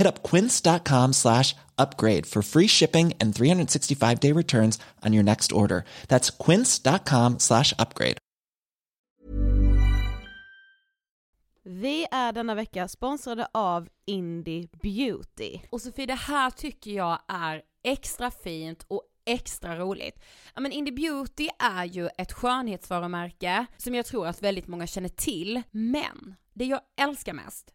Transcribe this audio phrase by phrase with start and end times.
[0.00, 5.52] Hit up quince.com slash upgrade for free shipping and 365 day returns on your next
[5.52, 5.84] order.
[6.08, 8.16] That's quince.com slash upgrade.
[11.64, 15.60] Vi är denna vecka sponsrade av Indie Beauty.
[15.70, 20.18] Och Sofie, det här tycker jag är extra fint och extra roligt.
[20.54, 25.08] Ja men Indie Beauty är ju ett skönhetsvarumärke som jag tror att väldigt många känner
[25.08, 27.74] till, men det jag älskar mest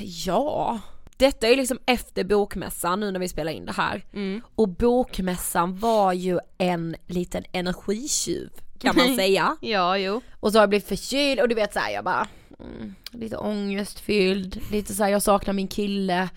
[0.00, 0.80] Ja,
[1.16, 4.04] detta är ju liksom efter bokmässan nu när vi spelar in det här.
[4.12, 4.40] Mm.
[4.54, 9.56] Och bokmässan var ju en liten energitjuv kan man säga.
[9.60, 10.20] Ja jo.
[10.40, 12.28] Och så har jag blivit förkyld och du vet såhär jag bara
[12.58, 16.28] mm, lite ångestfylld, lite såhär jag saknar min kille.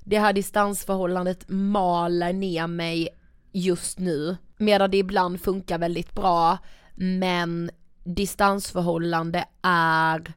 [0.00, 3.08] Det här distansförhållandet maler ner mig
[3.52, 4.36] just nu.
[4.56, 6.58] Medan det ibland funkar väldigt bra
[6.94, 7.70] men
[8.04, 10.32] distansförhållande är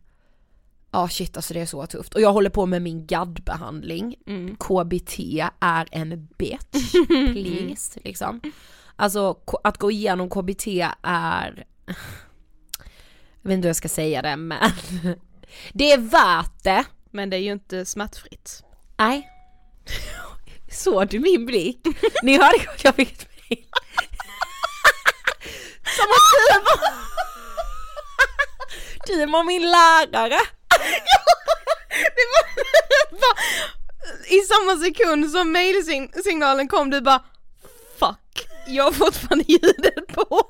[0.91, 2.15] Ja shit alltså det är så tufft.
[2.15, 4.15] Och jag håller på med min GAD-behandling.
[4.59, 5.19] KBT
[5.59, 8.41] är en bitch, please liksom.
[8.95, 10.68] Alltså att gå igenom KBT
[11.03, 11.65] är
[13.41, 14.59] jag vet inte hur jag ska säga det men
[15.74, 16.83] det är värt det.
[17.12, 18.63] Men det är ju inte smärtfritt.
[18.97, 19.30] Nej.
[20.71, 21.80] Såg du min blick?
[22.24, 23.65] Ni hörde att jag fick ett mejl.
[25.83, 26.80] Som att du var,
[29.07, 30.39] du var min lärare.
[32.15, 32.43] Det var
[33.19, 33.37] bara,
[34.27, 37.23] I samma sekund som mailsignalen kom du bara
[37.99, 40.47] Fuck, jag har fortfarande ljudet på.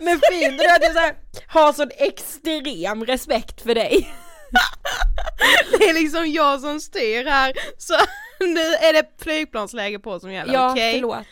[0.00, 1.14] Men fint du att jag så här,
[1.46, 4.14] har sån extrem respekt för dig.
[5.78, 7.94] Det är liksom jag som styr här så
[8.40, 10.92] nu är det flygplansläge på som gäller, Ja, okej?
[10.94, 11.26] förlåt.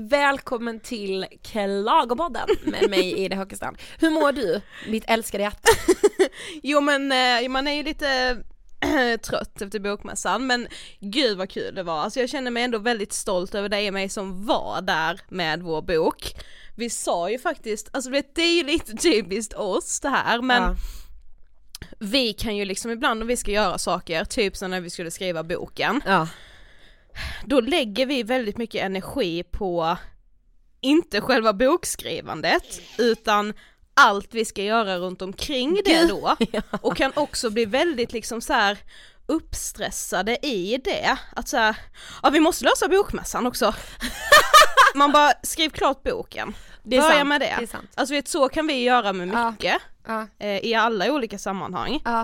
[0.00, 3.76] Välkommen till Klagopodden med mig Ida Höckestam.
[3.98, 5.68] Hur mår du, mitt älskade hjärta?
[6.62, 8.38] Jo men eh, man är ju lite
[9.22, 10.68] trött efter bokmässan men
[11.00, 13.94] gud vad kul det var, alltså jag känner mig ändå väldigt stolt över dig och
[13.94, 16.34] mig som var där med vår bok.
[16.76, 20.62] Vi sa ju faktiskt, alltså vet, det är ju lite typiskt oss det här men
[20.62, 20.74] Ja.
[21.98, 25.10] vi kan ju liksom ibland om vi ska göra saker, typ som när vi skulle
[25.10, 26.28] skriva boken, Ja.
[27.44, 29.96] Då lägger vi väldigt mycket energi på
[30.80, 33.54] inte själva bokskrivandet utan
[33.94, 36.36] allt vi ska göra runt omkring det då
[36.80, 38.78] och kan också bli väldigt liksom så här
[39.26, 41.76] uppstressade i det, att så här,
[42.22, 43.74] ja vi måste lösa bokmässan också.
[44.94, 47.56] Man bara, skriv klart boken, börja sant, med det.
[47.60, 47.78] det.
[47.94, 49.50] Alltså vet, så kan vi göra med Ja.
[49.50, 50.26] mycket, Ja.
[50.38, 52.00] eh, i alla olika sammanhang.
[52.04, 52.20] Ja.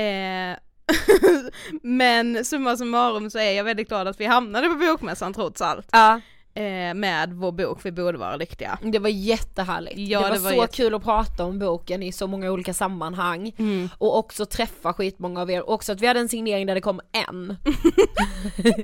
[0.00, 0.56] Eh,
[1.82, 5.88] men summa summarum så är jag väldigt glad att vi hamnade på bokmässan trots allt.
[5.92, 6.20] ja.
[6.54, 8.78] Eh, med vår bok Vi borde vara lyckliga.
[8.82, 9.98] Det var jättehärligt.
[9.98, 12.50] Ja, det var, det var så jätte- kul att prata om boken i så många
[12.50, 13.52] olika sammanhang.
[13.58, 13.88] Mm.
[13.98, 15.70] Och också träffa skitmånga av er.
[15.70, 17.56] Också att vi hade en signering där det kom en.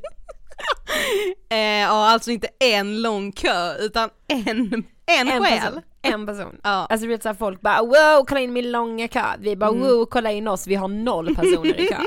[1.51, 5.61] Eh, ja alltså inte en lång kö utan en, en, En själ.
[5.61, 5.83] person.
[6.03, 6.61] En person.
[6.63, 6.71] Ja.
[6.71, 9.23] Alltså du vet såhär folk bara wow kolla in min långa kö.
[9.39, 9.83] Vi bara Mm.
[9.83, 11.99] wow kolla in oss, vi har noll personer i kö.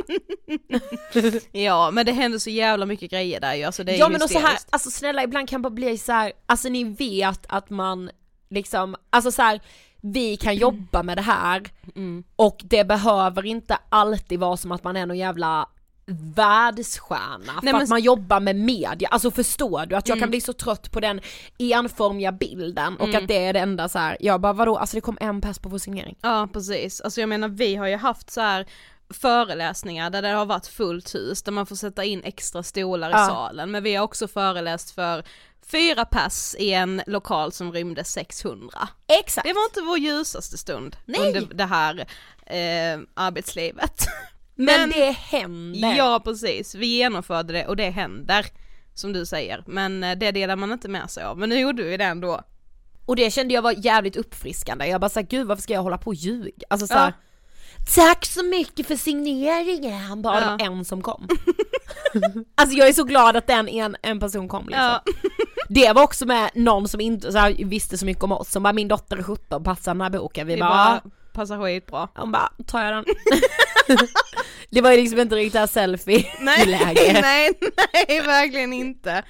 [1.51, 4.11] Ja men det händer så jävla mycket grejer där ju, alltså det är ja ju
[4.11, 4.67] men och så här, hysteriskt.
[4.71, 8.09] alltså snälla ibland kan bara bli så här, alltså ni vet att man
[8.49, 9.59] liksom, alltså så här,
[10.01, 11.63] vi kan jobba med det här
[11.95, 12.23] Mm.
[12.35, 15.69] och det behöver inte alltid vara som att man är någon jävla
[16.05, 20.21] världsstjärna för men- att man jobbar med media, alltså förstår du att jag Mm.
[20.23, 21.21] kan bli så trött på den
[21.59, 24.17] enformiga bilden och att det är det enda så här.
[24.19, 26.15] jag bara vadå, alltså det kom en pers på vår signering.
[26.21, 28.65] Ja precis, alltså jag menar vi har ju haft så här
[29.13, 33.13] föreläsningar där det har varit fullt hus, där man får sätta in extra stolar i
[33.13, 33.27] Ja.
[33.27, 35.23] salen, men vi har också föreläst för
[35.71, 38.87] fyra pass i en lokal som rymde 600.
[39.19, 39.47] Exakt.
[39.47, 41.19] Det var inte vår ljusaste stund Nej.
[41.27, 41.99] under det här
[42.45, 44.05] eh, arbetslivet.
[44.65, 45.93] Men, det händer.
[45.95, 48.45] Ja precis, vi genomförde det och det händer,
[48.93, 51.83] som du säger, men eh, det delar man inte med sig av, men nu gjorde
[51.83, 52.41] vi det ändå.
[53.05, 55.97] Och det kände jag var jävligt uppfriskande, jag bara såhär gud varför ska jag hålla
[55.97, 56.51] på och ljuga?
[56.69, 57.11] Alltså så Ja.
[57.95, 60.41] Tack så mycket för signeringen, bara Ja.
[60.41, 61.27] det var en som kom.
[62.55, 64.83] alltså jag är så glad att den en, en person kom liksom.
[64.83, 65.03] Ja.
[65.69, 68.63] Det var också med någon som inte så här, visste så mycket om oss, som
[68.63, 70.47] bara min dotter är 17, passar den här boken?
[70.47, 71.01] Vi, Vi bara, bara,
[71.33, 72.07] passar skitbra.
[72.15, 73.05] hon bara, tar jag den?
[74.69, 77.19] det var ju liksom inte riktigt selfie-läge.
[77.21, 77.51] nej,
[77.93, 79.23] nej, verkligen inte.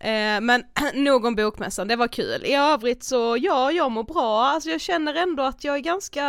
[0.00, 2.44] Eh, men nog om bokmässan, det var kul.
[2.44, 4.44] I övrigt så, ja, jag mår bra.
[4.44, 6.22] Alltså jag känner ändå att jag är ganska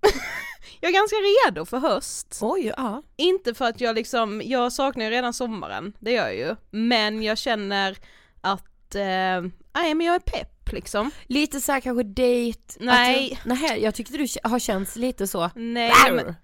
[0.80, 2.38] jag är ganska redo för höst.
[2.42, 3.02] Oj, ja.
[3.16, 6.56] Inte för att jag liksom, jag saknar ju redan sommaren, det gör jag ju.
[6.70, 7.96] Men jag känner
[8.40, 9.42] att, eh,
[9.74, 11.10] nej men jag är pepp liksom.
[11.26, 13.32] Lite såhär kanske dejt, Nej.
[13.32, 15.50] Att du, nej jag tyckte du har känts lite så.
[15.54, 16.12] Nej Arr.
[16.12, 16.24] men,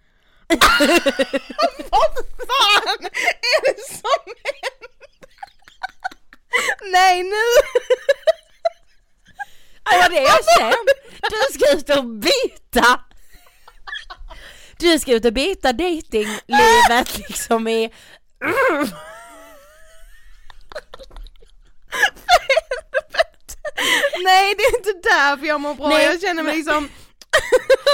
[1.91, 2.15] vad
[2.49, 4.89] fan är det som händer?
[6.93, 7.47] Nej nu!
[9.91, 10.93] Det var det jag kände.
[11.31, 13.01] Du ska ut och byta.
[14.79, 17.91] Du ska ut och byta datinglivet liksom i...
[24.25, 26.75] Nej det är inte därför jag mår bra, Nej, jag känner mig men- liksom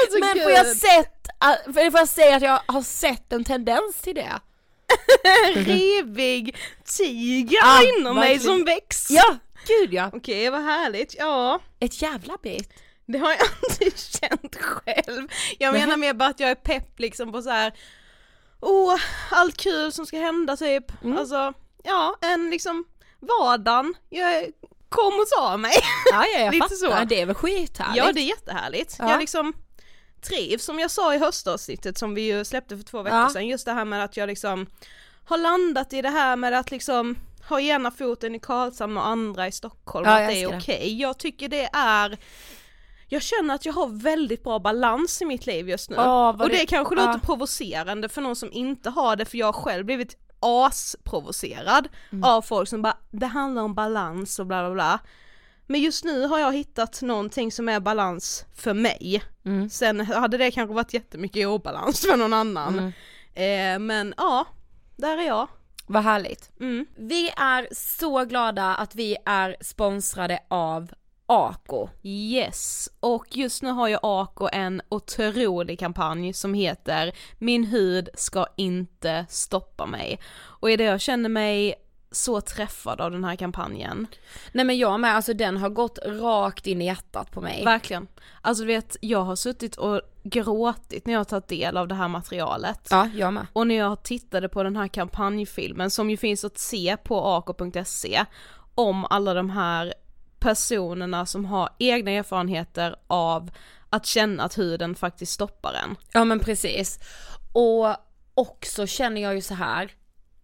[0.05, 0.43] alltså, Men gud.
[0.43, 1.29] får jag sett,
[1.67, 4.41] äh, får jag säga att jag har sett en tendens till det?
[5.55, 9.15] rivig tiger Ja, inom mig som växer.
[9.15, 10.11] Ja, gud ja.
[10.13, 11.61] Okej vad härligt, ja.
[11.81, 12.73] Ett jävla bit.
[13.07, 13.41] Det har jag
[13.87, 15.29] inte känt själv.
[15.59, 17.73] Jag menar mer bara att jag är pepp liksom på så här.
[18.61, 21.05] oh, allt kul som ska hända typ.
[21.05, 21.19] Mm.
[21.19, 21.53] Alltså,
[21.85, 22.85] ja, en liksom
[23.21, 24.45] vardagen, jag
[24.89, 25.73] kom och ta mig.
[26.13, 27.05] Ja, ja jag Lite fattar, så.
[27.09, 27.97] det är väl skithärligt.
[27.97, 28.97] ja det är jättehärligt.
[28.99, 29.11] Ja.
[29.11, 29.53] Jag liksom
[30.21, 33.29] trivs, som jag sa i höstavsnittet som vi ju släppte för två veckor Ja.
[33.31, 34.67] sedan, just det här med att jag liksom
[35.25, 37.17] har landat i det här med att liksom
[37.49, 40.75] ha ena foten i Karlshamn och andra i Stockholm, Ja, att det är okej.
[40.77, 42.19] älskar Jag tycker det är
[43.11, 45.97] jag känner att jag har väldigt bra balans i mitt liv just nu.
[45.97, 49.47] Vad och det, det- kanske låter provocerande för någon som inte har det, för jag
[49.47, 52.25] har själv blivit asprovocerad Mm.
[52.25, 54.99] av folk som bara, det handlar om balans och bla bla bla.
[55.67, 59.23] Men just nu har jag hittat någonting som är balans för mig.
[59.45, 59.71] Mm.
[59.71, 62.79] Sen hade det kanske varit jättemycket obalans för någon annan.
[62.79, 62.93] Mm.
[63.35, 64.47] Eh, men ja,
[64.97, 65.49] där är jag.
[65.87, 66.51] Vad härligt.
[66.61, 66.87] Mm.
[66.97, 70.91] Vi är så glada att vi är sponsrade av
[71.31, 71.89] Ako.
[72.03, 78.47] Yes, och just nu har ju Ako en otrolig kampanj som heter Min hud ska
[78.57, 80.21] inte stoppa mig.
[80.39, 81.75] Och i det jag känner mig
[82.11, 84.07] så träffad av den här kampanjen.
[84.53, 87.65] Nej men jag med, alltså den har gått rakt in i hjärtat på mig.
[87.65, 88.09] Verkligen.
[88.41, 91.95] Alltså du vet, jag har suttit och gråtit när jag har tagit del av det
[91.95, 92.89] här materialet.
[92.91, 93.47] Ja, jag med.
[93.53, 98.25] Och när jag tittade på den här kampanjfilmen som ju finns att se på ako.se
[98.75, 99.95] om alla de här
[100.41, 103.51] personerna som har egna erfarenheter av
[103.91, 105.97] att känna att huden faktiskt stoppar en.
[106.13, 106.99] Ja men precis.
[107.53, 107.97] Och
[108.35, 109.93] också känner jag ju så här.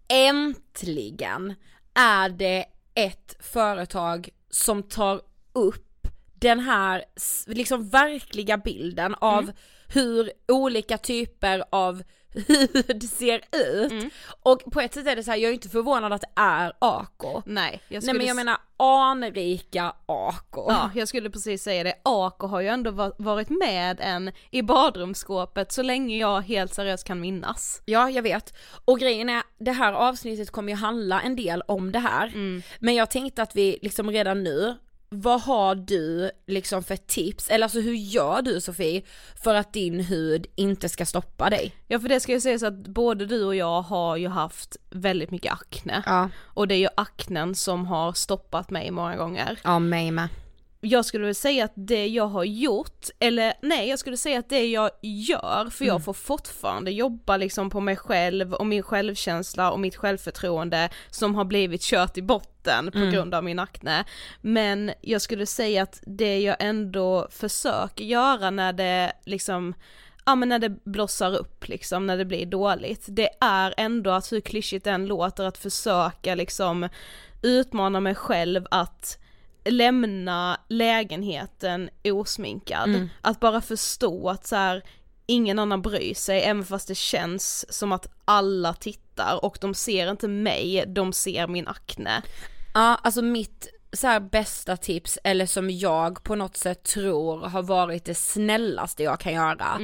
[0.09, 1.55] äntligen
[1.95, 5.21] är det ett företag som tar
[5.53, 7.05] upp den här
[7.47, 9.53] liksom verkliga bilden av
[9.95, 12.03] hur olika typer av
[12.49, 14.13] hud ser ut.
[14.43, 16.73] Och på ett sätt är det så här, jag är inte förvånad att det är
[16.79, 17.43] Ako.
[17.47, 20.67] Nej, jag Nej skulle men jag menar anrika Ako.
[20.69, 21.95] Ja, jag skulle precis säga det.
[22.03, 27.05] Ako har ju ändå va- varit med en i badrumsskåpet så länge jag helt seriöst
[27.07, 27.83] kan minnas.
[27.85, 28.55] Ja, jag vet.
[28.85, 32.33] Och grejen är, det här avsnittet kommer ju handla en del om det här.
[32.79, 34.75] Men jag tänkte att vi liksom redan nu,
[35.09, 39.03] vad har du liksom för tips, eller alltså hur gör du Sofie
[39.45, 41.75] för att din hud inte ska stoppa dig?
[41.89, 45.31] Ja för det ska ju sägas att både du och jag har ju haft väldigt
[45.31, 46.03] mycket akne.
[46.07, 49.59] Ja, Och det är ju aknen som har stoppat mig många gånger.
[49.65, 50.29] ja mig med.
[50.85, 54.49] Jag skulle väl säga att det jag har gjort, eller nej jag skulle säga att
[54.49, 59.73] det jag gör, för jag får fortfarande jobba liksom på mig själv och min självkänsla
[59.73, 64.05] och mitt självförtroende som har blivit kört i botten på grund av min akne.
[64.41, 69.75] Men jag skulle säga att det jag ändå försöker göra när det liksom
[70.26, 74.33] ja men när det blossar upp liksom, när det blir dåligt, det är ändå att
[74.33, 76.88] hur klyschigt det än låter att försöka liksom
[77.43, 79.19] utmana mig själv att
[79.64, 83.09] lämna lägenheten osminkad.
[83.21, 84.83] Att bara förstå att så här,
[85.26, 90.11] ingen annan bryr sig, även fast det känns som att alla tittar och de ser
[90.11, 92.23] inte mig, de ser min akne.
[92.75, 98.04] Ja, alltså mitt så bästa tips, eller som jag på något sätt tror har varit
[98.04, 99.78] det snällaste jag kan göra.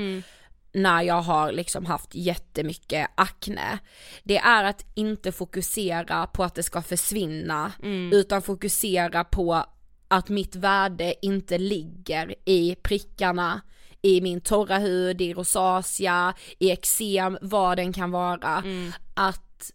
[0.72, 3.78] När jag har liksom haft jättemycket akne.
[4.24, 7.72] Det är att inte fokusera på att det ska försvinna,
[8.12, 9.64] utan fokusera på
[10.08, 13.60] att mitt värde inte ligger i prickarna,
[14.02, 18.64] i min torra hud, i rosacea, i eksem, vad den kan vara.
[19.14, 19.72] Att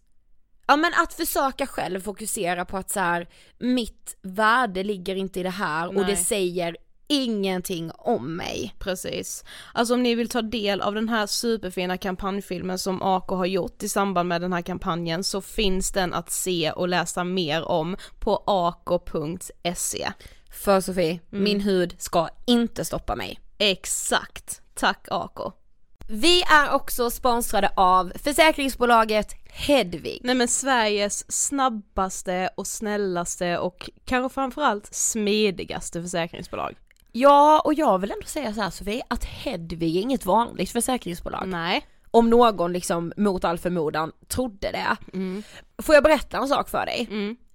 [0.68, 5.42] Ja men att försöka själv fokusera på att så här, mitt värde ligger inte i
[5.42, 6.16] det här och det Nej.
[6.16, 6.76] säger
[7.08, 8.74] ingenting om mig.
[8.78, 9.44] Precis.
[9.72, 13.82] Alltså om ni vill ta del av den här superfina kampanjfilmen som AK har gjort
[13.82, 17.96] i samband med den här kampanjen så finns den att se och läsa mer om
[18.20, 20.12] på ako.se.
[20.50, 23.40] För Sofie, min hud ska inte stoppa mig.
[23.58, 24.62] Exakt.
[24.74, 25.54] Tack AK.
[26.08, 30.20] Vi är också sponsrade av försäkringsbolaget Hedvig.
[30.24, 36.76] Nej men Sveriges snabbaste och snällaste och kanske framförallt smidigaste försäkringsbolag.
[37.18, 41.48] Ja, och jag vill ändå säga så här Sofie, att Hedvig är inget vanligt försäkringsbolag.
[41.48, 41.86] Nej.
[42.10, 44.96] Om någon liksom mot all förmodan trodde det.
[45.82, 47.08] Får jag berätta en sak för dig?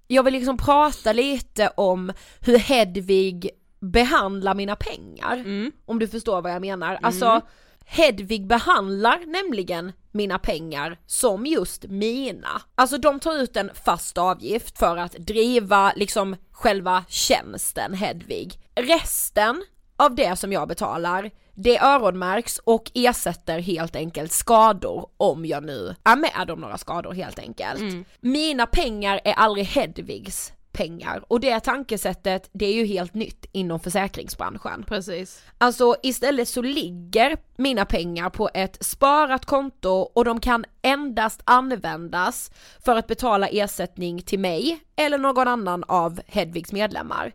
[0.06, 3.50] Jag vill liksom prata lite om hur Hedvig
[3.80, 5.44] behandlar mina pengar.
[5.86, 6.98] Om du förstår vad jag menar.
[7.02, 7.40] Alltså
[7.86, 12.62] Hedvig behandlar nämligen mina pengar som just mina.
[12.74, 18.58] Alltså de tar ut en fast avgift för att driva liksom själva tjänsten Hedvig.
[18.74, 19.64] Resten
[19.96, 25.94] av det som jag betalar, det öronmärks och ersätter helt enkelt skador om jag nu
[26.04, 28.06] är med om några skador helt enkelt.
[28.20, 33.80] Mina pengar är aldrig Hedvigs pengar och det tankesättet det är ju helt nytt inom
[33.80, 34.84] försäkringsbranschen.
[34.88, 35.42] Precis.
[35.58, 42.50] Alltså istället så ligger mina pengar på ett sparat konto och de kan endast användas
[42.84, 47.32] för att betala ersättning till mig eller någon annan av Hedvigs medlemmar.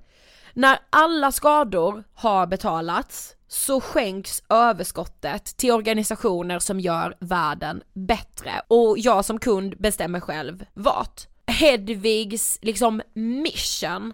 [0.57, 8.99] När alla skador har betalats så skänks överskottet till organisationer som gör världen bättre och
[8.99, 11.27] jag som kund bestämmer själv vart.
[11.47, 14.13] Hedvigs liksom mission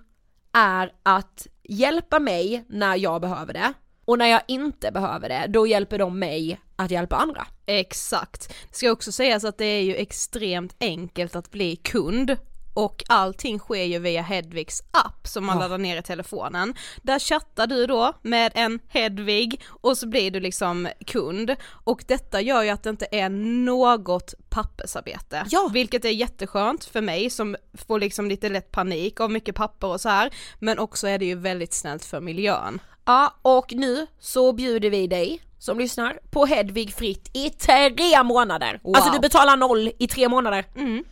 [0.54, 3.74] är att hjälpa mig när jag behöver det
[4.06, 7.48] och när jag inte behöver det, då hjälper de mig att hjälpa andra.
[7.66, 8.48] Exakt.
[8.48, 12.38] Det ska också sägas att det är ju extremt enkelt att bli kund
[12.74, 15.62] och allting sker ju via Hedvigs app som man Ja.
[15.62, 16.74] laddar ner i telefonen.
[17.02, 22.42] Där chattar du då med en Hedvig och så blir du liksom kund och detta
[22.42, 25.46] gör ju att det inte är något pappersarbete.
[25.50, 25.70] Ja.
[25.74, 30.02] Vilket är jätteskönt för mig som får liksom lite lätt panik av mycket papper och
[30.02, 32.82] så här men också är det ju väldigt snällt för miljön.
[33.06, 38.80] Ja, och nu så bjuder vi dig som lyssnar på Hedvig fritt i tre månader.
[38.84, 38.96] Wow.
[38.96, 40.66] Alltså du betalar noll i tre månader.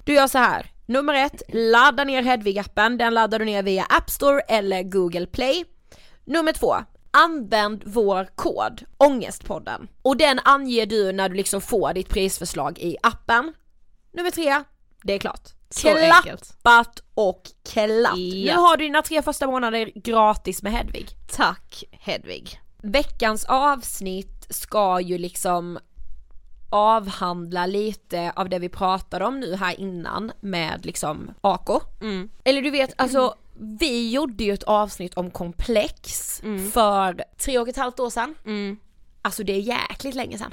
[0.06, 0.72] Du gör så här.
[0.92, 5.66] Nummer ett, ladda ner Hedvig-appen, den laddar du ner via App Store eller Google Play.
[6.26, 6.76] Nummer två,
[7.12, 9.88] använd vår kod, Ångestpodden.
[10.02, 13.54] Och den anger du när du liksom får ditt prisförslag i appen.
[14.14, 14.64] Nummer tre,
[15.04, 15.50] det är klart.
[15.70, 16.24] Så enkelt.
[16.62, 17.42] Klappat och
[17.74, 18.18] klart.
[18.18, 18.56] Ja.
[18.56, 21.08] Nu har du dina tre första månader gratis med Hedvig.
[21.32, 22.60] Tack Hedvig.
[22.84, 25.80] Veckans avsnitt ska ju liksom
[26.72, 31.70] avhandla lite av det vi pratade om nu här innan med liksom AK.
[32.44, 36.40] Eller du vet, alltså vi gjorde ju ett avsnitt om komplex
[36.74, 38.36] för tre och ett halvt år sedan.
[39.22, 40.50] Alltså det är jäkligt länge sedan.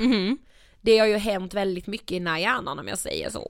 [0.81, 3.47] Det har ju hänt väldigt mycket i den här hjärnan om jag säger så.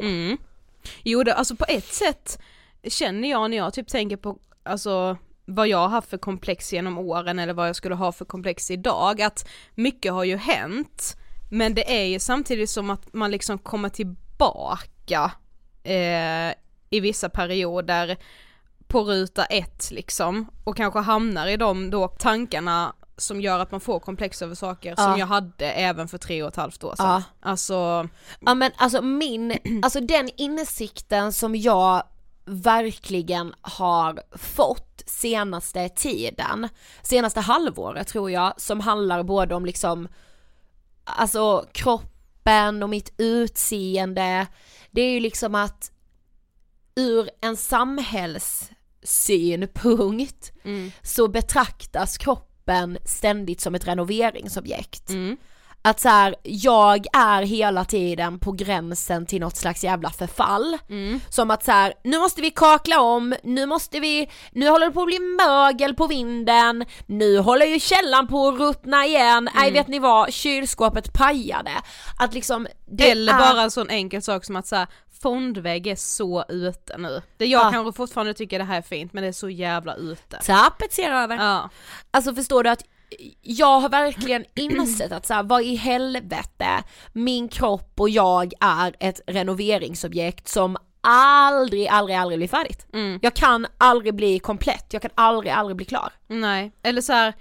[1.03, 2.39] Jo det, alltså på ett sätt
[2.85, 6.99] känner jag när jag typ tänker på, alltså vad jag har haft för komplex genom
[6.99, 11.17] åren eller vad jag skulle ha för komplex idag, att mycket har ju hänt,
[11.49, 15.33] men det är ju samtidigt som att man liksom kommer tillbaka
[15.83, 16.53] eh,
[16.91, 18.17] i vissa perioder
[18.87, 23.81] på ruta ett liksom och kanske hamnar i de då tankarna som gör att man
[23.81, 25.05] får komplex över saker Ja.
[25.05, 27.07] som jag hade även för tre och ett halvt år sedan.
[27.07, 27.23] Ja.
[27.41, 28.09] Alltså,
[28.41, 32.03] Ja men alltså min, alltså den insikten som jag
[32.45, 36.69] verkligen har fått senaste tiden,
[37.03, 40.09] senaste halvåret tror jag, som handlar både om liksom,
[41.17, 44.47] alltså kroppen och mitt utseende,
[44.91, 45.93] det är ju liksom att
[46.97, 50.53] ur en samhällssynpunkt
[51.03, 55.11] så betraktas kroppen ständigt som ett renoveringsobjekt.
[55.83, 60.79] Att så här, jag är hela tiden på gränsen till något slags jävla förfall.
[60.91, 61.21] Mm.
[61.29, 64.93] Som att så här, nu måste vi kakla om, nu måste vi, nu håller det
[64.93, 69.73] på att bli mögel på vinden, nu håller ju källan på att ruttna igen, nej
[69.73, 71.73] vet ni vad, kylskåpet pajade.
[72.19, 74.87] Att liksom, det Eller är, bara en sån enkel sak som att säga
[75.23, 77.23] fondvägg är så ute nu.
[77.37, 77.71] Det jag Ja.
[77.73, 80.37] kanske fortfarande tycker det här är fint men det är så jävla ute.
[80.47, 81.37] tapetsera över.
[81.37, 81.71] Ja.
[82.11, 82.83] Alltså förstår du att
[83.43, 86.69] jag har verkligen insett att så här, vad i helvete,
[87.13, 92.87] min kropp och jag är ett renoveringsobjekt som aldrig, aldrig, aldrig blir färdigt.
[92.93, 93.19] Mm.
[93.23, 96.13] Jag kan aldrig bli komplett, jag kan aldrig, aldrig bli klar.
[96.27, 97.35] Nej, eller så här,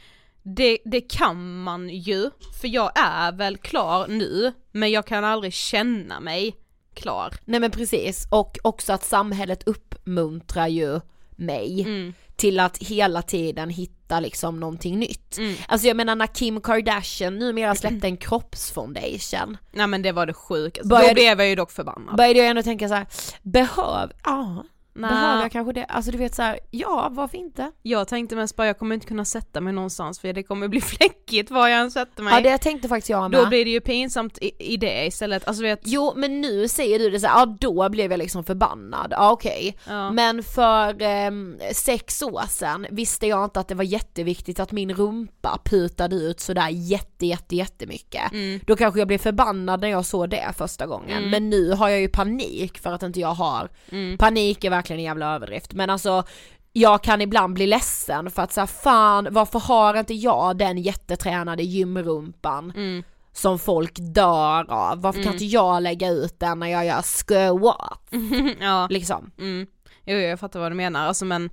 [0.43, 2.29] det, det kan man ju,
[2.61, 6.55] för jag är väl klar nu, men jag kan aldrig känna mig
[6.93, 7.33] klar.
[7.45, 10.99] Nej men precis, och också att samhället uppmuntrar ju
[11.35, 12.13] mig Mm.
[12.35, 15.37] till att hela tiden hitta liksom någonting nytt.
[15.37, 15.55] Mm.
[15.67, 20.33] Alltså jag menar när Kim Kardashian numera släppte en kroppsfoundation Nej men det var det
[20.33, 22.15] sjukaste, Började- då blev jag ju dock förbannad.
[22.17, 23.05] började jag ändå tänka så här:
[23.41, 24.63] behöv, ja,
[24.97, 25.09] Nej.
[25.09, 25.85] behöver jag kanske det?
[25.85, 27.71] Alltså du vet så här, ja varför inte?
[27.81, 30.81] Jag tänkte mest bara jag kommer inte kunna sätta mig någonstans för det kommer bli
[30.97, 32.33] fläckigt var jag än sätter mig.
[32.33, 33.39] Ja det tänkte faktiskt jag med.
[33.39, 36.99] Då blir det ju pinsamt i, i det istället, alltså vet Jo men nu säger
[36.99, 39.77] du det så här, ja då blev jag liksom förbannad, ja okej.
[39.87, 40.11] Ja.
[40.11, 44.93] Men för ehm, sex år sedan visste jag inte att det var jätteviktigt att min
[44.93, 48.31] rumpa putade ut sådär jätte jätte jättemycket.
[48.31, 48.59] Mm.
[48.65, 51.29] Då kanske jag blev förbannad när jag såg det första gången.
[51.29, 54.17] Men nu har jag ju panik för att inte jag har, Mm.
[54.17, 55.73] panik är verkligen en jävla överdrift.
[55.73, 56.23] Men alltså
[56.73, 61.63] jag kan ibland bli ledsen för att säga fan varför har inte jag den jättetränade
[61.63, 63.03] gymrumpan Mm.
[63.33, 65.01] som folk dör av?
[65.01, 68.07] Varför kan inte jag lägga ut den när jag gör squat?
[68.59, 68.87] ja.
[68.89, 69.31] Liksom.
[69.39, 69.67] Mm.
[70.05, 71.49] Jo, jo, jag fattar vad du menar, alltså men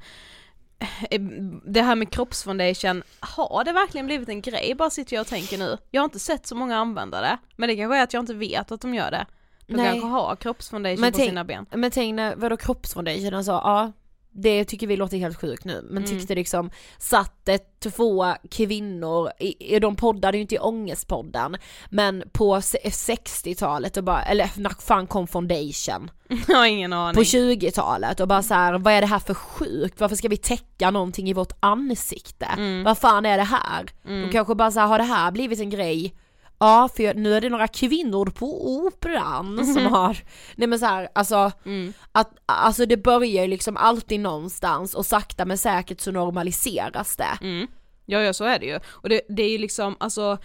[1.10, 1.20] eh,
[1.66, 4.74] det här med kroppsfoundation, har det verkligen blivit en grej?
[4.78, 5.78] Bara sitter jag och tänker nu.
[5.90, 8.34] Jag har inte sett så många använda det, men det kanske är att jag inte
[8.34, 9.26] vet att de gör det.
[9.66, 9.86] De Nej.
[9.90, 11.66] kanske har kroppsfoundation Men på tänk- sina ben.
[11.74, 13.92] Men tänk när, vadå kroppsfoundation, alltså ja
[14.36, 19.78] det tycker vi låter helt sjukt nu, men tyckte liksom satt det två kvinnor, i,
[19.78, 21.56] de poddade ju inte i Ångestpodden,
[21.90, 26.10] men på se- 60-talet och bara, eller när fan kom foundation?
[26.48, 27.14] jag har ingen aning.
[27.14, 30.00] På 20-talet och bara så här, vad är det här för sjukt?
[30.00, 32.48] Varför ska vi täcka någonting i vårt ansikte?
[32.84, 33.86] Vad fan är det här?
[34.02, 36.14] De kanske bara så här, har det här blivit en grej?
[36.58, 40.18] Ja, för nu är det några kvinnor på operan som har,
[40.56, 41.52] nej men så här, alltså,
[42.12, 47.38] att, alltså det börjar ju liksom alltid någonstans och sakta men säkert så normaliseras det.
[47.40, 47.66] Mm.
[48.06, 48.80] Ja, ja så är det ju.
[48.86, 50.38] Och det, det är ju liksom, alltså,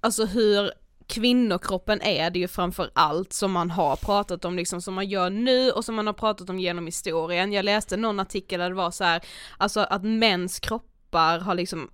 [0.00, 0.70] alltså hur
[1.06, 5.30] kvinnokroppen är det ju framför allt som man har pratat om liksom, som man gör
[5.30, 7.52] nu och som man har pratat om genom historien.
[7.52, 9.20] Jag läste någon artikel där det var så här,
[9.58, 11.90] alltså att mäns kroppar har liksom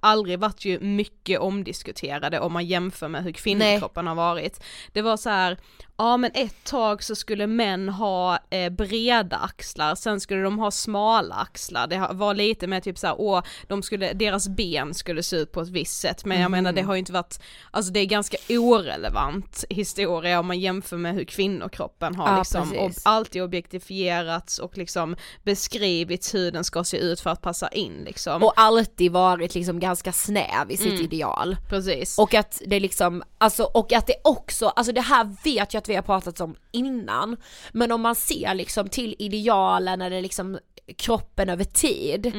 [0.00, 4.64] aldrig varit ju mycket omdiskuterade om man jämför med hur kvinnokroppen har varit.
[4.92, 5.58] Det var så här,
[5.96, 10.70] ja men ett tag så skulle män ha eh, breda axlar, sen skulle de ha
[10.70, 11.86] smala axlar.
[11.86, 15.52] Det var lite med typ så här, åh, de skulle, deras ben skulle se ut
[15.52, 18.06] på ett visst sätt, men jag menar det har ju inte varit, alltså det är
[18.06, 24.58] ganska orelevant historia om man jämför med hur kvinnokroppen har Ja, liksom ob- alltid objektifierats
[24.58, 28.42] och liksom beskrivits hur den ska se ut för att passa in liksom.
[28.42, 31.56] Och alltid varit liksom ganska snäv i sitt ideal.
[31.68, 32.18] Precis.
[32.18, 35.88] Och att det liksom, alltså och att det också, alltså det här vet jag att
[35.88, 37.36] vi har pratat om innan,
[37.72, 40.58] men om man ser liksom till idealen eller liksom
[40.96, 42.32] kroppen över tid,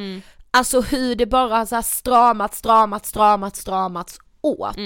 [0.51, 4.77] alltså hur det bara har så här stramats, stramats, stramats, stramats åt.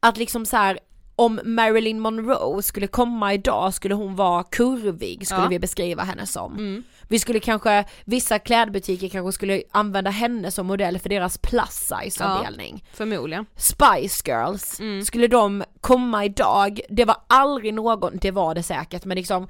[0.00, 0.78] Att liksom så här
[1.16, 5.48] om Marilyn Monroe skulle komma idag skulle hon vara kurvig skulle Ja.
[5.48, 6.84] vi beskriva henne som.
[7.08, 12.24] Vi skulle kanske, vissa klädbutiker kanske skulle använda henne som modell för deras plus size
[12.24, 12.84] avdelning.
[12.92, 13.46] Förmodligen.
[13.56, 19.16] Spice Girls, skulle de komma idag, det var aldrig någon, det var det säkert men
[19.16, 19.48] liksom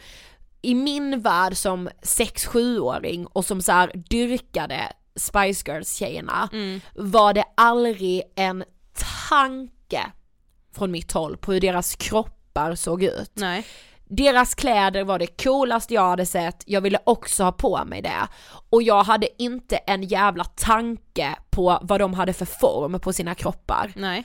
[0.62, 6.48] i min värld som 6-7-åring och som så här dyrkade Spice Girls tjejerna
[6.94, 8.64] var det aldrig en
[9.28, 10.02] tanke
[10.74, 13.32] från mitt håll på hur deras kroppar såg ut.
[13.34, 13.66] Nej.
[14.08, 18.28] Deras kläder var det coolaste jag hade sett, jag ville också ha på mig det.
[18.70, 23.34] Och jag hade inte en jävla tanke på vad de hade för form på sina
[23.34, 23.92] kroppar.
[23.96, 24.24] Nej.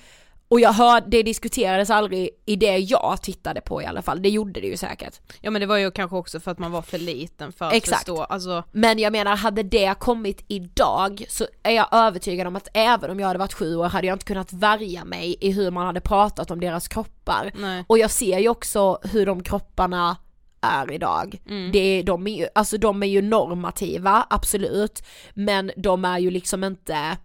[0.49, 4.29] Och jag hörde, det diskuterades aldrig i det jag tittade på i alla fall, det
[4.29, 5.19] gjorde det ju säkert.
[5.41, 7.73] Ja men det var ju kanske också för att man var för liten för att
[7.73, 7.97] Exakt.
[7.99, 12.67] förstå, alltså Men jag menar, hade det kommit idag så är jag övertygad om att
[12.73, 15.71] även om jag hade varit sju år hade jag inte kunnat värja mig i hur
[15.71, 17.51] man hade pratat om deras kroppar.
[17.55, 17.83] nej.
[17.87, 20.17] Och jag ser ju också hur de kropparna
[20.61, 21.41] är idag.
[21.73, 26.31] Det är, de, är ju, alltså de är ju normativa, absolut, men de är ju
[26.31, 27.17] liksom inte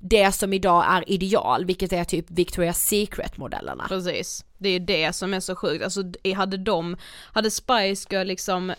[0.00, 3.84] det som idag är ideal, vilket är typ Victoria's Secret modellerna.
[3.88, 6.02] Precis, det är det som är så sjukt, alltså
[6.36, 6.96] hade de,
[7.32, 8.72] hade Spice Girl liksom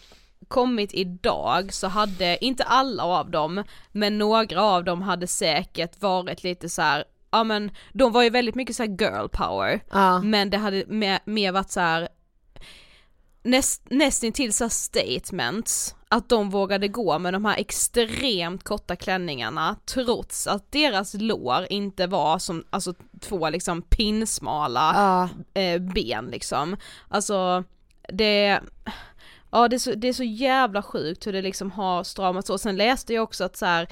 [0.48, 6.44] kommit idag så hade, inte alla av dem, men några av dem hade säkert varit
[6.44, 10.22] lite så här, ja men de var ju väldigt mycket så girl power, Ja.
[10.22, 12.10] men det hade mer, mer varit så här
[13.44, 19.76] näst, nästintill så här statements, att de vågade gå med de här extremt korta klänningarna
[19.86, 24.92] trots att deras lår inte var som, alltså två liksom pinsmala
[25.54, 25.62] Ja.
[25.62, 26.78] eh, ben liksom.
[27.10, 27.64] Alltså
[28.14, 28.60] det,
[29.52, 32.62] ja det är, så, det är så jävla sjukt hur det liksom har stramats åt.
[32.62, 33.88] Sen läste jag också att så här,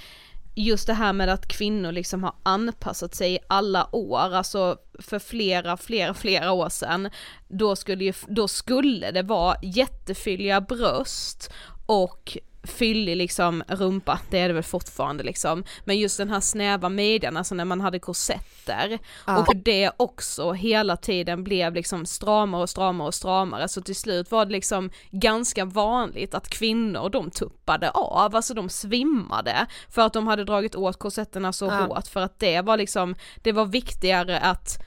[0.55, 5.19] just det här med att kvinnor liksom har anpassat sig i alla år, alltså för
[5.19, 7.10] flera, flera, flera år sedan,
[7.47, 11.51] då skulle ju, då skulle det vara jättefylliga bröst
[11.89, 16.89] och fyllig liksom rumpa, det är det väl fortfarande liksom, men just den här snäva
[16.89, 19.38] midjan, alltså när man hade korsetter, Ja.
[19.39, 24.32] och det också hela tiden blev liksom stramare och stramare och stramare, så till slut
[24.32, 30.13] var det liksom ganska vanligt att kvinnor de tuppade av, alltså de svimmade, för att
[30.13, 31.71] de hade dragit åt korsetterna så Ja.
[31.86, 34.78] hårt, för att det var liksom, det var viktigare att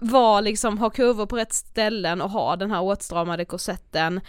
[0.00, 4.20] vara liksom, ha kurvor på rätt ställen och ha den här åtstramade korsetten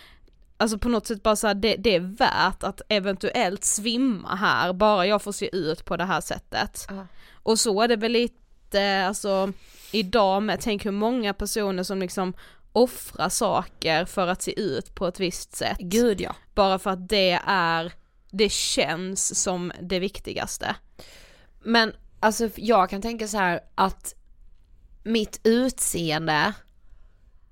[0.62, 4.74] Alltså på något sätt bara så här, det, det är värt att eventuellt svimma här,
[4.74, 6.86] bara jag får se ut på det här sättet.
[6.90, 7.08] Ja.
[7.44, 9.54] Och så är det väl lite, alltså
[9.92, 12.34] idag med, tänk hur många personer som liksom
[12.72, 15.78] offrar saker för att se ut på ett visst sätt.
[15.80, 16.36] Gud ja.
[16.56, 17.94] Bara för att det är,
[18.32, 20.76] det känns som det viktigaste.
[21.64, 24.16] Men alltså jag kan tänka så här att
[25.04, 26.54] mitt utseende,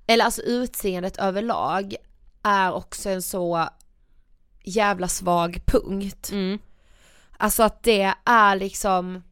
[0.06, 1.96] eller alltså utseendet överlag,
[2.42, 3.68] är också en så
[4.64, 6.30] jävla svag punkt.
[6.32, 6.58] Mm.
[7.36, 9.22] Alltså att det är liksom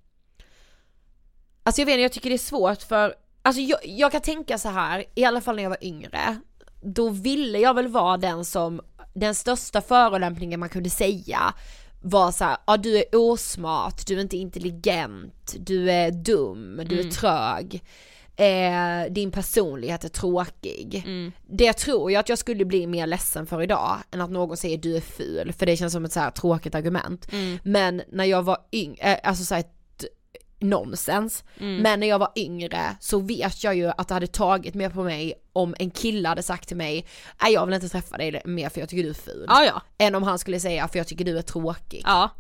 [1.62, 4.59] Alltså jag vet inte, jag tycker det är svårt för Alltså jag, jag kan tänka
[4.59, 6.40] så här, i alla fall när jag var yngre
[6.83, 8.81] Då ville jag väl vara den som
[9.14, 11.55] Den största förolämpningen man kunde säga
[12.03, 17.01] Var så här, ja du är osmart, du är inte intelligent, du är dum, du
[17.01, 17.83] är trög
[18.37, 21.05] eh, Din personlighet är tråkig
[21.49, 24.79] Det tror jag att jag skulle bli mer ledsen för idag än att någon säger
[24.79, 27.27] du är ful, för det känns som ett så här tråkigt argument
[27.62, 29.72] Men när jag var yngre, eh, alltså så här, ett
[30.59, 31.44] nonsens.
[31.59, 35.03] Men när jag var yngre så vet jag ju att det hade tagit mer på
[35.05, 37.07] mig om en kille hade sagt till mig
[37.42, 39.44] Nej jag vill inte träffa dig mer för jag tycker du är ful.
[39.49, 42.03] Ja ja, Än om han skulle säga för jag tycker du är tråkig.
[42.05, 42.31] ja.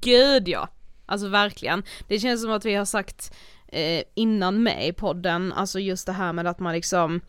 [0.00, 0.68] Gud ja.
[1.06, 1.82] Alltså verkligen.
[2.08, 3.32] Det känns som att vi har sagt
[3.72, 7.20] eh, innan med i podden, alltså just det här med att man liksom,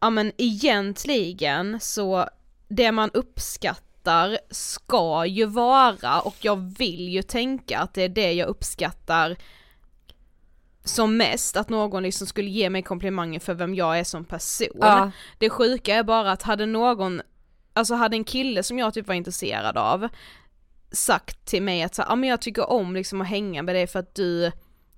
[0.00, 2.28] ja men egentligen så,
[2.68, 8.32] det man uppskattar ska ju vara, och jag vill ju tänka att det är det
[8.32, 9.36] jag uppskattar
[10.84, 14.76] som mest, att någon liksom skulle ge mig komplimanger för vem jag är som person.
[14.80, 15.10] Ja.
[15.38, 17.22] Det sjuka är bara att hade någon,
[17.72, 20.08] alltså hade en kille som jag typ var intresserad av
[20.92, 23.86] sagt till mig att så, ja men jag tycker om liksom att hänga med dig
[23.86, 24.52] för att du,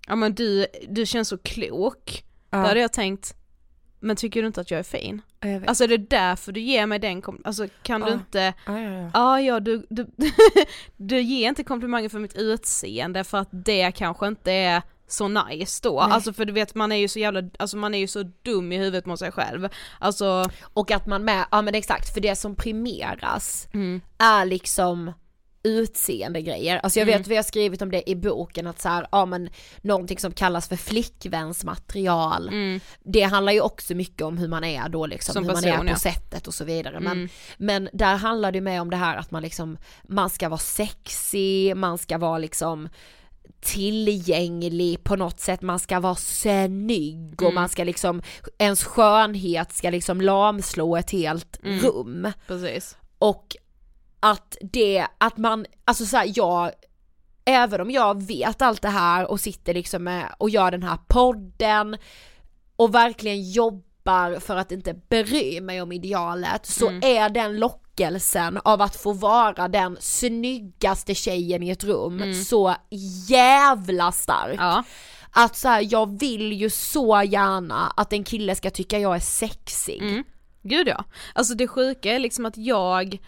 [0.07, 2.25] ja men du, du känns så klok.
[2.51, 3.35] Då hade jag tänkt,
[4.01, 5.23] men tycker du inte att jag är fin?
[5.41, 5.67] Ja, jag.
[5.67, 8.13] Alltså är det därför du ger mig den kom- alltså kan du Ja.
[8.15, 9.11] inte, ja, ja, ja.
[9.15, 10.07] ja ja du, du,
[10.97, 15.81] du ger inte komplimanger för mitt utseende för att det kanske inte är så nice
[15.83, 16.13] då, Nej.
[16.15, 18.73] alltså för du vet man är ju så jävla, alltså man är ju så dum
[18.73, 22.37] i huvudet mot sig själv, alltså Och att man med, ja men exakt, för det
[22.37, 24.01] som primeras Mm.
[24.19, 25.13] är liksom
[25.65, 26.79] utseende grejer.
[26.79, 29.51] Alltså jag vet vi har skrivit om det i boken att så här, ja men
[29.83, 32.51] någonting som kallas för flickvänsmaterial.
[33.05, 35.79] Det handlar ju också mycket om hur man är då liksom, Som hur man person,
[35.79, 35.97] är på ja.
[35.97, 37.01] sättet och så vidare.
[37.01, 37.29] Men, Mm.
[37.59, 41.77] men där handlar det mer om det här att man liksom, man ska vara sexig,
[41.77, 42.89] man ska vara liksom
[43.61, 48.23] tillgänglig på något sätt, man ska vara snygg och man ska liksom,
[48.59, 52.33] ens skönhet ska liksom lamslå ett helt rum.
[52.47, 52.97] precis.
[53.19, 53.57] Och
[54.25, 56.71] att det, att man, alltså såhär jag,
[57.45, 60.99] även om jag vet allt det här och sitter liksom med och gör den här
[61.09, 61.97] podden
[62.77, 68.83] och verkligen jobbar för att inte bry mig om idealet så är den lockelsen av
[68.83, 72.75] att få vara den snyggaste tjejen i ett rum så
[73.29, 74.57] jävla stark.
[74.59, 74.85] Ja.
[75.31, 79.21] Att så här, jag vill ju så gärna att en kille ska tycka jag är
[79.21, 80.03] sexig.
[80.03, 80.25] Mm.
[80.63, 81.05] Gud ja.
[81.35, 83.19] Alltså det sjuka är liksom att jag,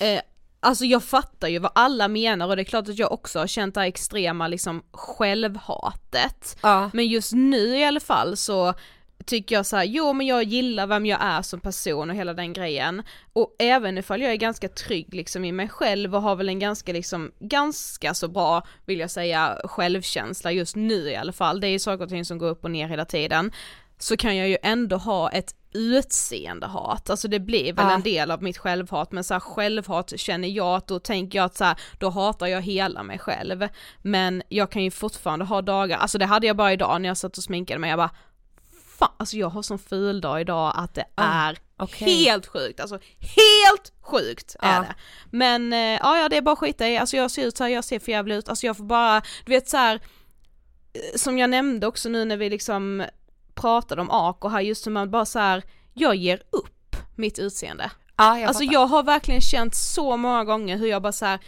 [0.00, 0.20] eh,
[0.60, 3.46] alltså jag fattar ju vad alla menar och det är klart att jag också har
[3.46, 6.58] känt det här extrema liksom självhatet.
[6.62, 6.90] Ja.
[6.92, 8.74] Men just nu i alla fall så
[9.26, 12.34] tycker jag så här, jo men jag gillar vem jag är som person och hela
[12.34, 13.02] den grejen.
[13.32, 16.58] Och även ifall jag är ganska trygg liksom i mig själv och har väl en
[16.58, 21.60] ganska liksom, ganska så bra, vill jag säga, självkänsla just nu i alla fall.
[21.60, 23.52] Det är ju saker och ting som går upp och ner hela tiden.
[23.98, 27.94] Så kan jag ju ändå ha ett utseendehat, alltså det blir väl Ja.
[27.94, 31.44] en del av mitt självhat men så här, självhat känner jag att då tänker jag
[31.46, 33.68] att så här, då hatar jag hela mig själv.
[34.02, 37.16] Men jag kan ju fortfarande ha dagar, alltså det hade jag bara idag när jag
[37.16, 38.10] satt och sminkade mig, jag bara
[38.98, 42.08] fan, alltså jag har sån ful dag idag att det Ah, är okej.
[42.24, 44.80] helt sjukt, alltså helt sjukt är Ja.
[44.80, 44.94] det.
[45.30, 47.70] Men eh, ja, ja det är bara skita i, alltså jag ser ut så här,
[47.70, 51.38] jag ser för jävligt ut, alltså jag får bara, du vet så här, eh, som
[51.38, 53.04] jag nämnde också nu när vi liksom
[53.56, 55.62] pratade om Ako här, just hur man bara så här,
[55.94, 57.90] jag ger upp mitt utseende.
[58.16, 58.74] Ja, jag alltså fattar.
[58.74, 61.38] jag har verkligen känt så många gånger hur jag bara så här,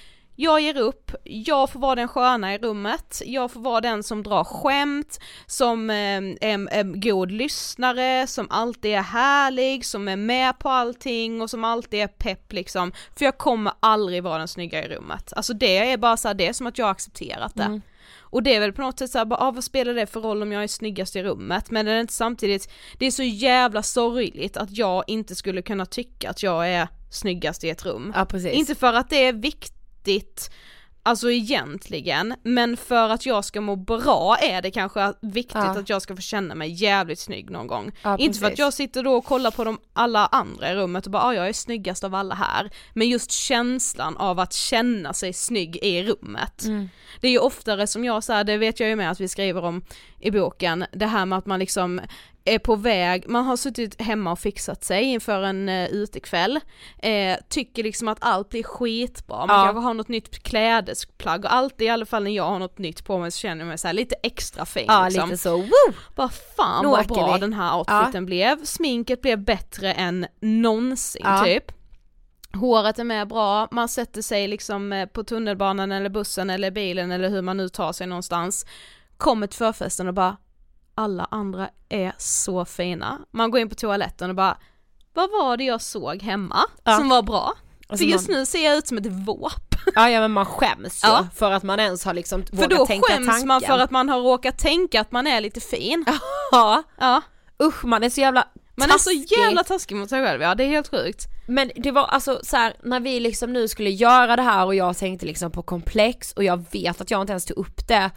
[0.40, 4.22] jag ger upp, jag får vara den sköna i rummet, jag får vara den som
[4.22, 5.96] drar skämt, som eh,
[6.40, 11.64] är en god lyssnare, som alltid är härlig, som är med på allting och som
[11.64, 12.92] alltid är pepp liksom.
[13.16, 15.32] För jag kommer aldrig vara den snygga i rummet.
[15.36, 17.62] Alltså det är bara så här, det är som att jag har accepterat det.
[17.62, 17.82] Mm.
[18.20, 20.42] Och det är väl på något sätt såhär, bara, ah, vad spelar det för roll
[20.42, 21.70] om jag är snyggast i rummet?
[21.70, 25.86] Men det är inte samtidigt, det är så jävla sorgligt att jag inte skulle kunna
[25.86, 28.12] tycka att jag är snyggast i ett rum.
[28.16, 28.52] Ja precis.
[28.52, 30.50] Inte för att det är viktigt,
[31.08, 35.78] alltså egentligen, men för att jag ska må bra är det kanske viktigt Ja.
[35.78, 37.92] att jag ska få känna mig jävligt snygg någon gång.
[38.02, 41.06] Ja, Inte för att jag sitter då och kollar på de, alla andra i rummet
[41.06, 42.70] och bara ah, jag är snyggast av alla här.
[42.94, 46.64] Men just känslan av att känna sig snygg i rummet.
[46.64, 46.88] Mm.
[47.20, 49.64] Det är ju oftare som jag här, det vet jag ju med att vi skriver
[49.64, 49.82] om
[50.20, 52.00] i boken, det här med att man liksom
[52.44, 56.60] är på väg, man har suttit hemma och fixat sig inför en uh, utekväll,
[57.02, 59.64] eh, tycker liksom att allt blir skitbra, man Ja.
[59.64, 63.04] kanske har något nytt klädesplagg och alltid i alla fall när jag har något nytt
[63.04, 65.30] på mig så känner jag mig så här lite extra fin Ja liksom.
[65.30, 65.94] lite så, woo!
[66.14, 67.40] Bara fan Nu vad bra vi.
[67.40, 71.44] den här outfiten blev, sminket blev bättre än någonsin Ja.
[71.44, 71.64] typ.
[72.54, 77.10] Håret är med bra, man sätter sig liksom eh, på tunnelbanan eller bussen eller bilen
[77.10, 78.66] eller hur man nu tar sig någonstans.
[79.18, 80.36] Kommer till förfesten och bara
[80.94, 83.18] alla andra är så fina.
[83.30, 84.56] Man går in på toaletten och bara
[85.14, 86.96] vad var det jag såg hemma Ja.
[86.96, 87.52] som var bra?
[87.88, 89.52] Alltså För just man- nu ser jag ut som ett våp.
[89.94, 91.26] Ja, ja men man skäms ju Ja.
[91.34, 93.48] för att man ens har liksom För vågat då tänka skäms tanken.
[93.48, 96.04] man för att man har råkat tänka att man är lite fin.
[96.52, 97.22] Ja, Ja.
[97.62, 99.38] usch man är så jävla Man är så taskig.
[99.38, 101.24] jävla taskig mot sig själv, ja det är helt sjukt.
[101.48, 104.74] Men det var alltså så här, när vi liksom nu skulle göra det här och
[104.74, 108.10] jag tänkte liksom på komplex och jag vet att jag inte ens tog upp det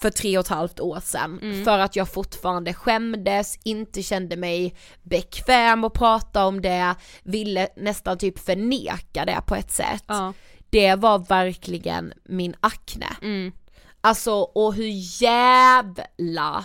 [0.00, 1.64] för tre och ett halvt år sedan Mm.
[1.64, 8.18] för att jag fortfarande skämdes, inte kände mig bekväm att prata om det, ville nästan
[8.18, 10.04] typ förneka det på ett sätt.
[10.06, 10.32] Ja.
[10.70, 13.06] Det var verkligen min akne.
[13.22, 13.52] Mm.
[14.00, 16.64] Alltså och hur jävla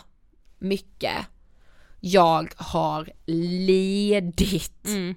[0.60, 1.18] mycket
[2.00, 5.16] jag har lidit Mm.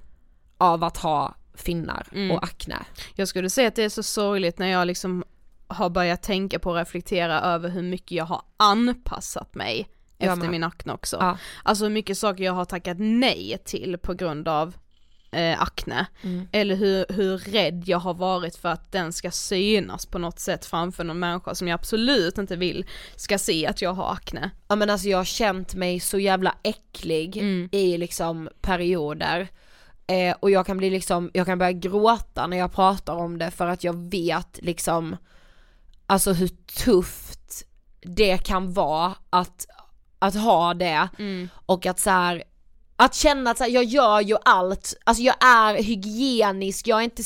[0.59, 2.31] av att ha finnar Mm.
[2.31, 2.77] och akne.
[3.15, 5.25] Jag skulle säga att det är så sorgligt när jag liksom
[5.73, 10.43] har börjat tänka på och reflektera över hur mycket jag har anpassat mig Jag efter
[10.43, 10.51] med.
[10.51, 11.17] min akne också.
[11.21, 11.39] Ja.
[11.63, 14.75] Alltså hur mycket saker jag har tackat nej till på grund av
[15.33, 16.07] eh, akne.
[16.23, 16.49] Mm.
[16.53, 20.65] Eller hur, hur rädd jag har varit för att den ska synas på något sätt
[20.67, 22.85] framför någon människa som jag absolut inte vill
[23.17, 24.51] ska se att jag har akne.
[24.69, 27.69] Ja men alltså jag har känt mig så jävla äcklig Mm.
[27.73, 29.49] i liksom perioder.
[30.07, 33.51] Eh, och jag kan bli liksom, jag kan börja gråta när jag pratar om det
[33.51, 35.17] för att jag vet liksom
[36.13, 36.49] Alltså hur
[36.85, 37.65] tufft
[38.03, 39.67] det kan vara att,
[40.19, 41.49] att ha det Mm.
[41.67, 42.43] och att så här,
[42.97, 47.05] att känna att så här, jag gör ju allt, alltså jag är hygienisk, jag är
[47.05, 47.23] inte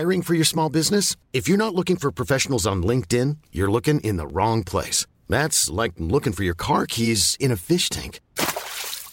[0.00, 1.16] Hiring for your small business?
[1.32, 5.06] If you're not looking for professionals on LinkedIn, you're looking in the wrong place.
[5.28, 8.20] That's like looking for your car keys in a fish tank.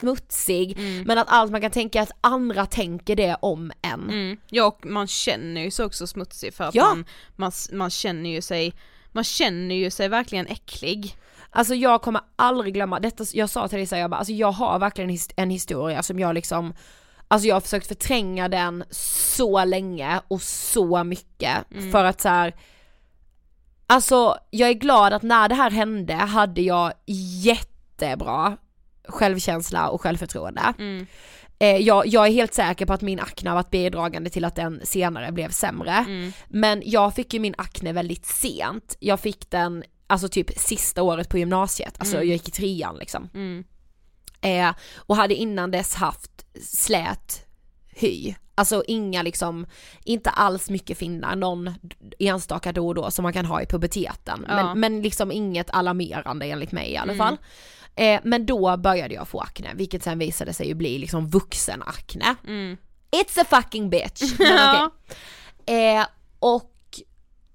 [0.00, 4.02] smutsig, men att allt man kan tänka att andra tänker det om en.
[4.10, 4.36] Mm.
[4.50, 6.84] Ja och man känner ju sig också smutsig för att Ja.
[6.84, 7.04] man,
[7.36, 8.74] man, man känner ju sig,
[9.12, 11.16] man känner ju sig verkligen äcklig.
[11.50, 14.78] Alltså jag kommer aldrig glömma, detta, jag sa till här, jag bara, alltså jag har
[14.78, 16.74] verkligen en his- en historia som jag liksom
[17.32, 21.56] Alltså jag har försökt förtränga den så länge och så mycket
[21.92, 22.54] för att så här.
[23.86, 26.92] Alltså jag är glad att när det här hände hade jag
[27.44, 28.56] jättebra
[29.10, 30.74] självkänsla och självförtroende.
[31.58, 34.56] Eh, jag, jag är helt säker på att min akne har varit bidragande till att
[34.56, 36.04] den senare blev sämre.
[36.48, 38.96] Men jag fick ju min akne väldigt sent.
[39.00, 43.28] Jag fick den alltså typ sista året på gymnasiet, alltså jag gick i trean liksom.
[44.40, 46.30] Eh, och hade innan dess haft
[46.62, 47.46] slät
[47.90, 48.34] hy.
[48.54, 49.66] Alltså inga liksom,
[50.04, 51.74] inte alls mycket finnar, någon
[52.18, 54.46] enstaka då och då som man kan ha i puberteten.
[54.48, 54.54] Ja.
[54.54, 57.36] Men, men liksom inget alarmerande enligt mig i alla fall.
[57.96, 61.82] Eh, men då började jag få akne, vilket sen visade sig ju bli liksom vuxen
[61.82, 62.34] akne.
[63.10, 64.38] It's a fucking bitch!
[64.38, 64.86] Men
[65.66, 65.96] okej.
[65.96, 66.06] eh,
[66.38, 66.69] och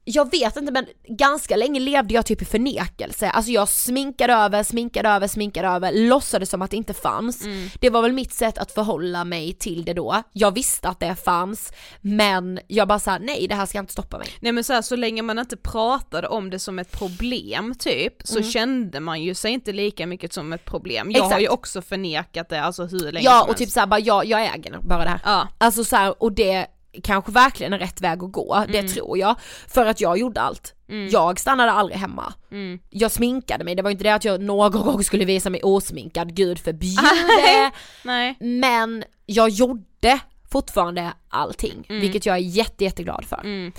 [0.07, 4.63] jag vet inte men ganska länge levde jag typ i förnekelse, alltså jag sminkade över,
[4.63, 7.43] sminkade över, sminkade över, låtsades som att det inte fanns.
[7.79, 10.23] Det var väl mitt sätt att förhålla mig till det då.
[10.33, 14.17] Jag visste att det fanns, men jag bara sa nej det här ska inte stoppa
[14.17, 14.27] mig.
[14.39, 18.13] Nej men så, här, så länge man inte pratade om det som ett problem typ,
[18.23, 21.11] så kände man ju sig inte lika mycket som ett problem.
[21.11, 21.43] Jag har Exakt.
[21.43, 23.73] ju också förnekat det alltså hur länge Ja som och typ helst.
[23.73, 25.19] såhär bara jag, jag äger bara det här.
[25.25, 25.47] Ja.
[25.57, 26.67] Alltså så här, och det
[27.03, 29.35] kanske verkligen är rätt väg att gå, det tror jag.
[29.67, 30.73] För att jag gjorde allt.
[31.11, 32.33] Jag stannade aldrig hemma.
[32.89, 36.35] Jag sminkade mig, det var inte det att jag någon gång skulle visa mig osminkad,
[36.35, 37.01] gud förbjude.
[38.03, 38.35] Nej.
[38.39, 40.19] Men jag gjorde
[40.51, 43.71] fortfarande allting, vilket jag är jätte, jätteglad för.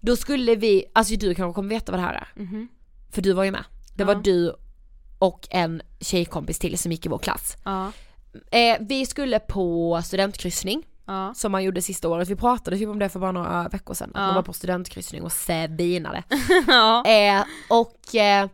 [0.00, 2.28] Då skulle vi, alltså du kanske kommer veta vad det här är.
[3.12, 3.64] För du var ju med.
[3.96, 4.54] Det var du
[5.18, 7.56] och en tjejkompis till som gick i vår klass.
[7.64, 7.92] Ja.
[8.50, 11.34] Eh, vi skulle på studentkryssning Ja.
[11.34, 12.28] som man gjorde sista året.
[12.28, 14.10] Vi pratade typ om det för bara några veckor sedan.
[14.14, 16.22] Att man var på studentkryssning och svinade.
[16.66, 17.04] Ja.
[17.06, 18.48] eh, och eh,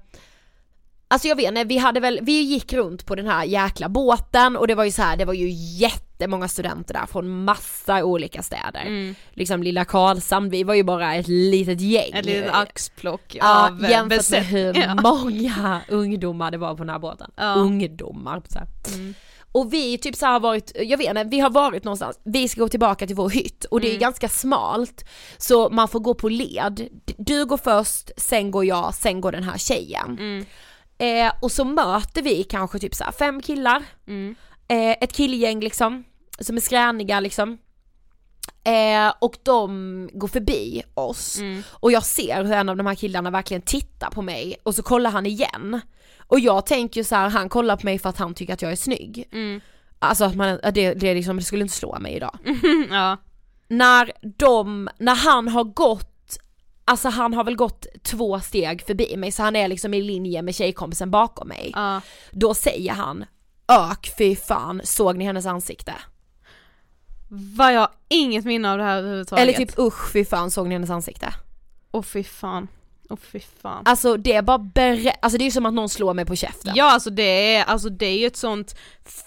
[1.12, 4.56] Alltså jag vet inte, vi hade väl, vi gick runt på den här jäkla båten
[4.56, 5.48] och det var ju så här, det var ju
[5.78, 9.14] jättemånga studenter där från massa olika städer.
[9.30, 12.10] Liksom lilla Karlshamn, vi var ju bara ett litet gäng.
[12.14, 14.94] Ett litet axplock Ja, av jämfört med hur Ja.
[14.94, 17.30] många ungdomar det var på den här båten.
[17.36, 17.54] Ja.
[17.54, 18.42] Ungdomar.
[18.48, 18.68] Så här.
[19.52, 22.60] Och vi typ så har varit, jag vet inte, vi har varit någonstans, vi ska
[22.60, 25.04] gå tillbaka till vår hytt och det är ganska smalt
[25.38, 26.88] så man får gå på led.
[27.18, 30.16] Du går först, sen går jag, sen går den här tjejen.
[30.98, 33.82] Eh, och så möter vi kanske typ så fem killar,
[34.68, 36.04] eh, ett killgäng liksom,
[36.40, 37.58] som är skräniga liksom.
[38.64, 41.38] Eh, och de går förbi oss
[41.70, 44.82] och jag ser hur en av de här killarna verkligen tittar på mig och så
[44.82, 45.80] kollar han igen.
[46.30, 48.72] Och jag tänker så här, han kollar på mig för att han tycker att jag
[48.72, 49.28] är snygg.
[49.98, 52.38] Alltså att man, att det, det, liksom, det skulle inte slå mig idag.
[52.90, 53.16] Ja.
[53.68, 56.38] När de, när han har gått,
[56.84, 60.42] alltså han har väl gått två steg förbi mig så han är liksom i linje
[60.42, 61.72] med tjejkompisen bakom mig.
[61.74, 62.00] Ja.
[62.30, 63.24] Då säger han,
[63.68, 65.94] ök fy fan, såg ni hennes ansikte?
[67.28, 69.42] Vad jag har inget minne av det här överhuvudtaget.
[69.42, 71.34] Eller typ usch fy fan, såg ni hennes ansikte?
[71.90, 72.68] Åh fy fan.
[73.10, 73.82] Åh fy fan.
[73.84, 76.72] Alltså det är bara berä- alltså det är som att någon slår mig på käften.
[76.76, 78.74] Ja alltså det är, alltså det är ju ett sånt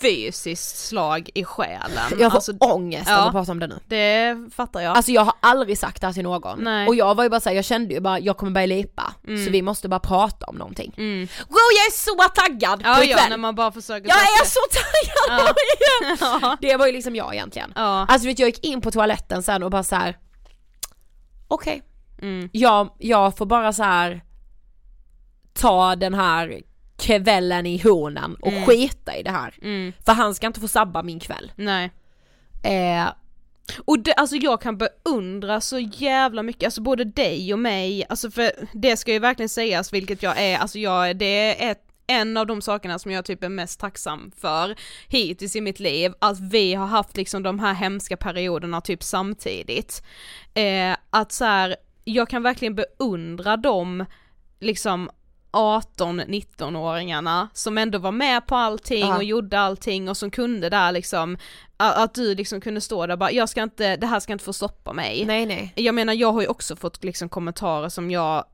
[0.02, 1.90] fysiskt slag i själen.
[2.20, 3.26] Jag får alltså, ångest ja.
[3.26, 3.80] att prata om det nu.
[3.88, 4.98] det fattar jag.
[4.98, 6.64] Alltså jag har aldrig sagt det här till någon.
[6.64, 6.88] Nej.
[6.88, 9.14] Och jag var ju bara såhär, jag kände ju bara, jag kommer börja lipa.
[9.46, 10.94] Så vi måste bara prata om någonting.
[10.98, 11.20] Mm.
[11.48, 13.30] Wow jag är så taggad ja, på ja, ikväll!
[13.30, 16.40] när man bara försöker Jag är sig- så taggad ikväll!
[16.42, 16.58] Ja.
[16.62, 17.74] Det var ju liksom jag egentligen.
[17.76, 18.06] Ja.
[18.10, 20.18] Alltså vet jag gick in på toaletten sen och bara så här.
[21.48, 21.82] okej.
[22.24, 22.50] Mm.
[22.52, 24.22] Jag, jag får bara så här
[25.54, 26.62] ta den här
[26.98, 29.56] kvällen i honen och skita i det här.
[29.62, 29.94] Mm.
[30.06, 31.52] För han ska inte få sabba min kväll.
[31.56, 31.92] Nej.
[32.64, 33.08] Eh,
[33.86, 38.32] Och det, alltså jag kan beundra så jävla mycket, alltså både dig och mig, alltså
[38.32, 41.76] för det ska ju verkligen sägas vilket jag är, alltså jag, det är
[42.08, 44.76] en av de sakerna som jag typ är mest tacksam för
[45.08, 50.04] hittills i mitt liv, att vi har haft liksom de här hemska perioderna typ samtidigt.
[50.54, 54.06] Eh, att så här, jag kan verkligen beundra dem
[54.60, 55.10] liksom
[55.52, 59.16] 18-19-åringarna som ändå var med på allting Ja.
[59.18, 61.38] och gjorde allting och som kunde där liksom,
[61.78, 64.46] att du liksom kunde stå där och bara, jag ska inte, det här ska inte
[64.46, 65.26] få stoppa mig.
[65.26, 65.74] Nej nej.
[65.76, 68.46] Jag menar jag har ju också fått liksom kommentarer som jag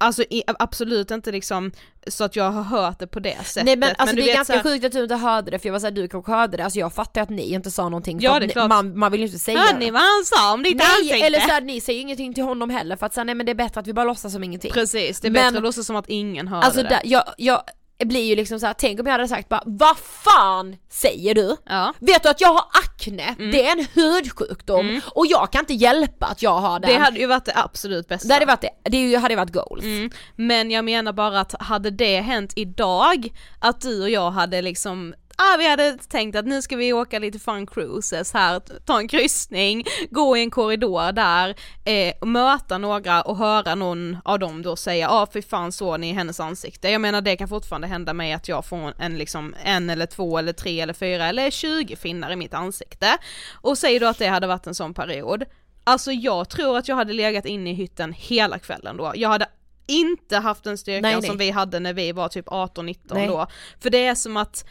[0.00, 1.72] Alltså i, absolut inte liksom
[2.06, 3.64] så att jag har hört det på det sättet.
[3.64, 5.66] Nej men alltså du det är ganska här- sjukt att du inte hörde det för
[5.68, 8.18] jag var såhär du kanske hörde det, alltså jag fattar att ni inte sa någonting
[8.20, 8.68] för Ja, klart.
[8.68, 9.78] man, man vill ju inte säga Hör det.
[9.78, 11.26] ni vad han sa om ditt Nej ansikte?
[11.26, 13.54] eller såhär ni säger ingenting till honom heller för att säga nej men det är
[13.54, 14.70] bättre att vi bara låtsas som ingenting.
[14.72, 16.88] Precis, det är Men- bättre att låtsas som att ingen hörde Alltså det.
[16.88, 17.62] där, jag, jag
[18.04, 21.56] blir ju liksom såhär, tänk om jag hade sagt bara vad fan säger du?
[21.66, 21.94] Ja.
[21.98, 23.34] Vet du att jag har akne?
[23.38, 23.50] Mm.
[23.50, 26.90] Det är en hudsjukdom och jag kan inte hjälpa att jag har den.
[26.90, 28.28] Det hade ju varit det absolut bästa.
[28.28, 29.84] det hade varit det, det hade varit goals.
[29.84, 30.10] Mm.
[30.36, 33.28] Men jag menar bara att hade det hänt idag,
[33.58, 37.18] att du och jag hade liksom Ah, vi hade tänkt att nu ska vi åka
[37.18, 43.22] lite fun cruises här, ta en kryssning, gå i en korridor där, eh, möta några
[43.22, 46.90] och höra någon av dem då säga ja ah, fy fan såg ni hennes ansikte.
[46.90, 50.38] Jag menar det kan fortfarande hända mig att jag får en liksom en eller två
[50.38, 53.18] eller tre eller fyra eller 20 finnar i mitt ansikte.
[53.54, 55.44] Och säg då att det hade varit en sån period.
[55.84, 59.12] Alltså jag tror att jag hade legat inne i hytten hela kvällen då.
[59.14, 59.46] Jag hade
[59.86, 61.28] inte haft den styrkan Nej, nej.
[61.28, 63.26] som vi hade när vi var typ 18-19 Nej.
[63.26, 63.46] då.
[63.80, 64.64] För det är som att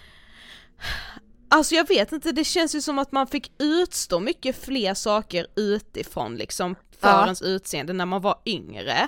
[1.50, 5.48] Alltså jag vet inte, det känns ju som att man fick utstå mycket fler saker
[5.56, 7.24] utifrån liksom för Ja.
[7.24, 9.08] ens utseende när man var yngre.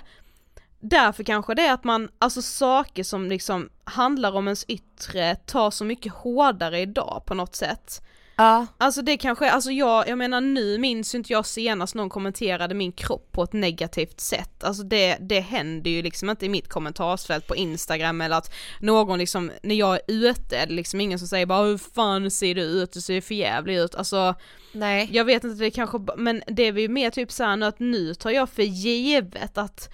[0.80, 5.72] Därför kanske det är att man, alltså saker som liksom handlar om ens yttre tar
[5.72, 8.02] så mycket hårdare idag på något sätt.
[8.40, 8.68] Ja.
[8.78, 12.76] Alltså det kanske, alltså jag, jag menar nu minns ju inte jag senast någon kommenterade
[12.76, 16.70] min kropp på ett negativt sätt, alltså det, det händer ju liksom inte i mitt
[16.70, 21.20] kommentarsfält på instagram eller att någon liksom, när jag är ute, är det liksom ingen
[21.20, 24.36] som säger bara hur fan ser du ut, du ser för jävlig ut, alltså
[24.72, 25.10] Nej.
[25.12, 28.14] jag vet inte, det kanske, men det är ju mer typ såhär nu att nu
[28.14, 29.90] tar jag för givet att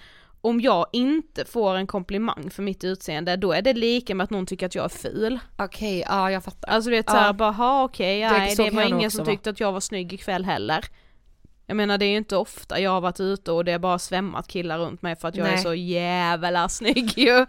[0.48, 4.30] om jag inte får en komplimang för mitt utseende, då är det lika med att
[4.30, 5.38] någon tycker att jag är ful.
[5.56, 6.68] Okej, ja jag fattar.
[6.68, 7.12] Alltså du vet Ja.
[7.12, 9.80] såhär bara, ha okej, Det- nej det kan var ingen som tyckte att jag var
[9.80, 10.84] snygg ikväll heller.
[11.66, 13.98] Jag menar det är ju inte ofta jag har varit ute och det är bara
[13.98, 15.62] svämmat killar runt mig för att jag är Nej.
[15.62, 17.46] så jävla snygg ju.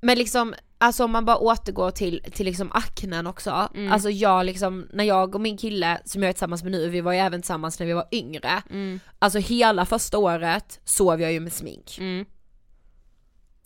[0.00, 3.92] Men liksom, alltså om man bara återgår till, till liksom aknen också, Mm.
[3.92, 7.00] alltså jag liksom, när jag och min kille som jag är tillsammans med nu, vi
[7.00, 9.00] var ju även tillsammans när vi var yngre, Mm.
[9.18, 11.96] alltså hela första året sov jag ju med smink.
[12.00, 12.24] Mm.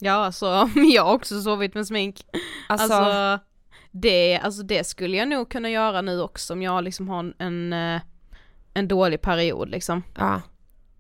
[0.01, 2.21] Ja alltså, jag har också sovit med smink.
[2.69, 3.45] Alltså, Alltså,
[3.91, 7.35] det, alltså det skulle jag nog kunna göra nu också om jag liksom har en,
[7.39, 8.03] en, eh,
[8.75, 10.03] en dålig period liksom.
[10.19, 10.41] ja.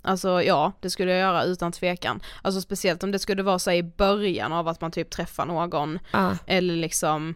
[0.05, 2.21] Alltså ja, det skulle jag göra utan tvekan.
[2.43, 5.99] Alltså speciellt om det skulle vara så i början av att man typ träffar någon,
[6.13, 6.37] ja.
[6.47, 7.35] eller liksom,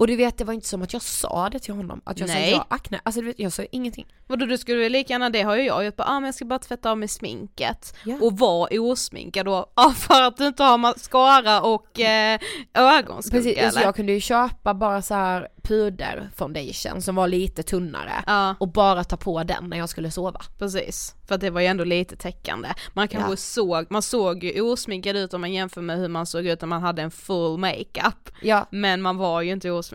[0.00, 2.28] Och du vet det var inte som att jag sa det till honom, att jag
[2.28, 4.06] sa ja akne, alltså du vet, jag sa ingenting.
[4.26, 6.44] vadå du skulle lika gärna, det har ju jag gjort, bara ah, men jag ska
[6.44, 8.16] bara tvätta av mig sminket Ja.
[8.20, 12.40] och vara osminkad då, ah, för att du inte har mascara och eh,
[12.74, 13.86] ögonskugga Precis, alltså eller?
[13.88, 18.54] jag kunde ju köpa bara så här puder foundation som var lite tunnare Ja.
[18.60, 20.40] och bara ta på den när jag skulle sova.
[20.58, 22.68] Precis, för det var ju ändå lite täckande.
[22.94, 23.36] Man kanske Ja.
[23.36, 26.68] såg, man såg ju osminkad ut om man jämför med hur man såg ut när
[26.68, 28.30] man hade en full makeup.
[28.42, 29.89] Ja, Men man var ju inte osminkad.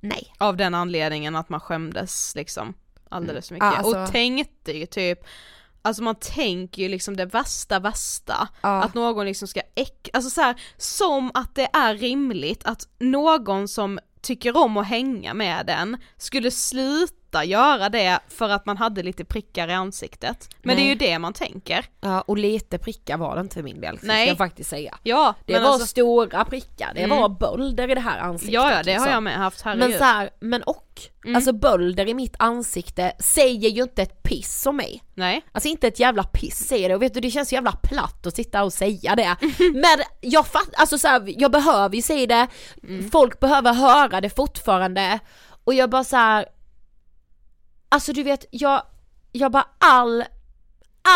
[0.00, 0.32] Nej.
[0.38, 2.74] Av den anledningen att man skämdes liksom
[3.08, 3.78] alldeles för Ja, mycket.
[3.84, 5.18] alltså- Och tänkte ju typ,
[5.82, 8.48] alltså man tänker ju liksom det värsta värsta.
[8.60, 8.82] Ja.
[8.82, 13.68] Att någon liksom ska äck, alltså så här, som att det är rimligt att någon
[13.68, 19.02] som tycker om att hänga med den skulle sluta göra det för att man hade
[19.02, 20.48] lite prickar i ansiktet.
[20.62, 20.88] Men det är Nej.
[20.88, 21.84] ju det man tänker.
[22.00, 24.28] Ja, och lite prickar var det inte för min del, ska Nej.
[24.28, 24.98] jag faktiskt säga.
[25.02, 27.20] Ja, Det var alltså, stora prickar, det Mm.
[27.20, 28.54] var bölder i det här ansiktet.
[28.54, 29.12] ja, ja det har liksom.
[29.12, 29.88] jag med haft, herregud.
[29.90, 30.82] Men så här, men och,
[31.24, 31.36] Mm.
[31.36, 35.02] alltså bölder i mitt ansikte säger ju inte ett piss om mig.
[35.14, 35.42] Nej.
[35.52, 38.26] Alltså inte ett jävla piss säger det, och vet du det känns så jävla platt
[38.26, 39.36] att sitta och säga det.
[39.74, 42.46] Men jag fatt, alltså så här, jag behöver ju säga det,
[42.88, 43.10] Mm.
[43.10, 45.18] folk behöver höra det fortfarande.
[45.64, 46.46] Och jag bara så här.
[47.88, 48.82] Alltså du vet, jag,
[49.32, 50.24] jag bara all,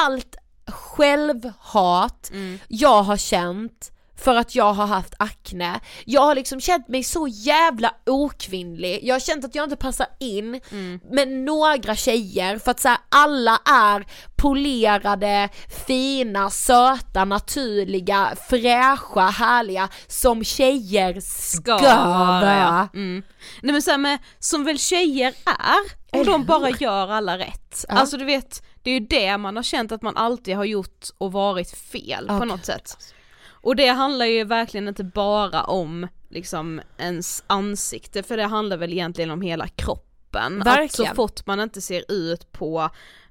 [0.04, 2.58] allt självhat Mm.
[2.68, 5.80] jag har känt för att jag har haft akne.
[6.04, 10.06] Jag har liksom känt mig så jävla okvinnlig, jag har känt att jag inte passar
[10.20, 11.00] in Mm.
[11.10, 14.06] med några tjejer för att så här, alla är
[14.36, 15.48] polerade,
[15.86, 22.88] fina, söta, naturliga, fräscha, härliga som tjejer ska, vara.
[22.94, 23.22] Mm.
[23.62, 27.84] Nej men så här med, som väl tjejer är, Eller de bara gör alla rätt.
[27.88, 27.94] Ja.
[27.94, 31.06] Alltså du vet, det är ju det man har känt att man alltid har gjort
[31.18, 33.14] och varit fel Ja, på något sätt.
[33.62, 38.92] Och det handlar ju verkligen inte bara om liksom ens ansikte, för det handlar väl
[38.92, 40.62] egentligen om hela kroppen.
[40.62, 41.14] Att så Verkligen.
[41.16, 42.90] fort man inte ser ut på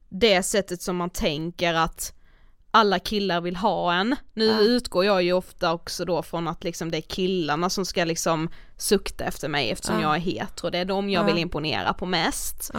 [0.09, 2.13] det sättet som man tänker att
[2.71, 4.15] alla killar vill ha en.
[4.33, 4.59] Nu Ja.
[4.59, 8.49] utgår jag ju ofta också då från att liksom det är killarna som ska liksom
[8.77, 10.01] sukta efter mig eftersom Ja.
[10.01, 11.25] jag är hetero, det är de jag Ja.
[11.33, 12.71] vill imponera på mest.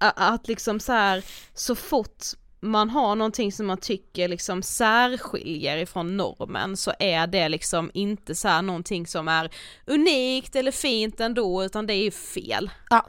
[0.00, 1.24] A- att liksom så här,
[1.54, 2.24] så fort
[2.60, 8.34] man har någonting som man tycker liksom särskiljer ifrån normen så är det liksom inte
[8.34, 9.50] så här någonting som är
[9.86, 12.70] unikt eller fint ändå utan det är ju fel.
[12.90, 13.06] Ja.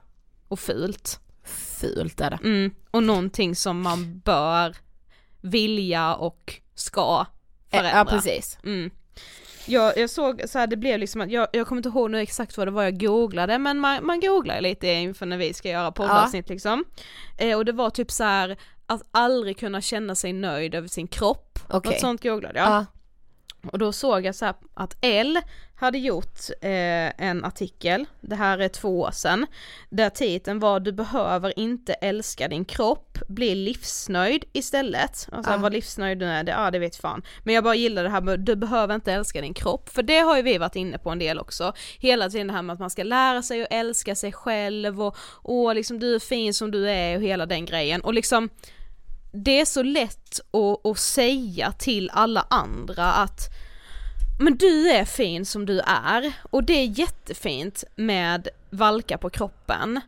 [0.48, 1.20] Och fult.
[1.80, 2.40] Fult är det.
[2.44, 2.72] Mm.
[2.92, 4.76] Och någonting som man bör
[5.42, 7.26] vilja och ska
[7.72, 7.98] förändra.
[7.98, 8.58] Ja precis.
[8.64, 8.92] Mm.
[9.66, 12.20] Jag, jag såg så här, det blev liksom att, jag, jag kommer inte ihåg nu
[12.20, 15.70] exakt vad det var jag googlade men man, man googlar lite inför när vi ska
[15.70, 16.84] göra poddavsnitt liksom.
[17.38, 21.08] Eh, och det var typ så här att aldrig kunna känna sig nöjd över sin
[21.08, 21.60] kropp.
[21.70, 21.92] Okej.
[21.92, 22.70] Något sånt googlade jag.
[22.70, 22.86] Ja.
[23.72, 25.40] Och då såg jag så här att L
[25.76, 29.46] hade gjort eh, en artikel, det här är två år sedan,
[29.90, 35.28] där titeln var du behöver inte älska din kropp, bli livsnöjd istället.
[35.32, 35.58] Alltså Ja.
[35.58, 37.22] vad livsnöjd nu är, det, ja det vet fan.
[37.44, 40.20] Men jag bara gillar det här med du behöver inte älska din kropp, för det
[40.20, 41.74] har ju vi varit inne på en del också.
[42.00, 45.18] Hela tiden det här med att man ska lära sig att älska sig själv och,
[45.42, 48.02] och liksom du är fin som du är och hela den grejen.
[48.02, 48.50] Och liksom
[49.32, 53.40] det är så lätt att, att säga till alla andra att
[54.40, 60.02] men du är fin som du är och det är jättefint med valkar på kroppen.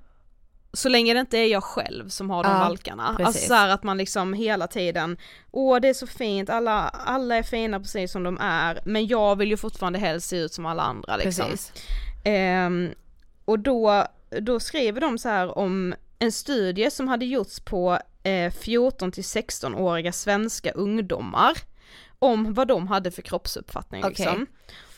[0.74, 3.14] Så länge det inte är jag själv som har de Ja, valkarna.
[3.18, 3.26] precis.
[3.28, 5.18] Alltså så att man liksom hela tiden,
[5.52, 9.36] åh det är så fint, alla, alla är fina precis som de är, men jag
[9.36, 11.46] vill ju fortfarande helst se ut som alla andra liksom.
[11.50, 11.74] Precis.
[12.24, 12.90] Ehm,
[13.46, 14.06] och då,
[14.42, 19.24] då skriver de så här om en studie som hade gjorts på eh, 14 till
[19.24, 21.58] 16-åriga svenska ungdomar
[22.20, 24.10] om vad de hade för kroppsuppfattning Okej.
[24.10, 24.48] liksom.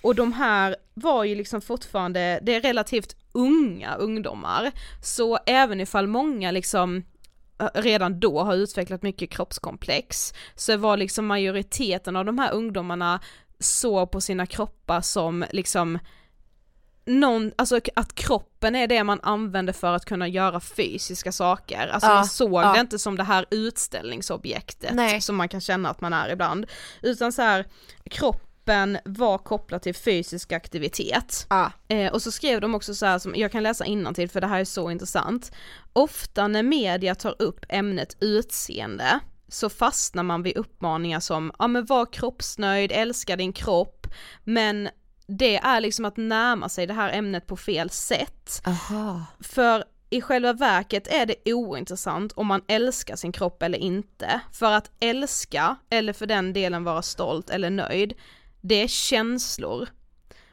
[0.01, 4.71] Och de här var ju liksom fortfarande, det är relativt unga ungdomar,
[5.01, 7.03] så även ifall många liksom
[7.59, 13.19] eh, redan då har utvecklat mycket kroppskomplex, så var liksom majoriteten av de här ungdomarna
[13.59, 15.99] såg på sina kroppar som liksom
[17.06, 22.10] någon, alltså att kroppen är det man använder för att kunna göra fysiska saker, alltså
[22.10, 22.74] Ja, man såg ja.
[22.74, 25.22] det inte som det här utställningsobjektet Nej.
[25.22, 26.66] som man kan känna att man är ibland,
[27.01, 27.66] utan så här
[28.10, 31.47] kroppen var kopplad till fysisk aktivitet.
[31.49, 31.72] Ja.
[31.88, 34.47] Eh, och så skrev de också så här som, jag kan läsa innantill för det
[34.47, 35.51] här är så intressant.
[35.93, 41.86] Ofta när media tar upp ämnet utseende så fastnar man vid uppmaningar som, ja men
[41.86, 44.08] var kroppsnöjd, älska din kropp,
[44.43, 44.89] men
[45.28, 48.61] det är liksom att närma sig det här ämnet på fel sätt.
[48.65, 49.26] Aha.
[49.39, 54.39] För i själva verket är det ointressant om man älskar sin kropp eller inte.
[54.51, 58.13] För att älska, eller för den delen vara stolt eller nöjd,
[58.61, 59.88] det är känslor.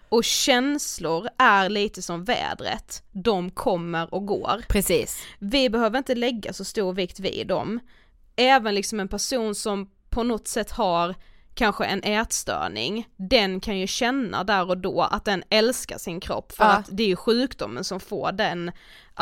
[0.08, 4.62] Och känslor är lite som vädret, de kommer och går.
[4.68, 5.22] Precis.
[5.38, 7.80] Vi behöver inte lägga så stor vikt vid dem.
[8.36, 11.14] Även liksom en person som på något sätt har
[11.54, 16.52] kanske en ätstörning, den kan ju känna där och då att den älskar sin kropp
[16.52, 16.70] för Ja.
[16.70, 18.74] att det är ju sjukdomen som får den att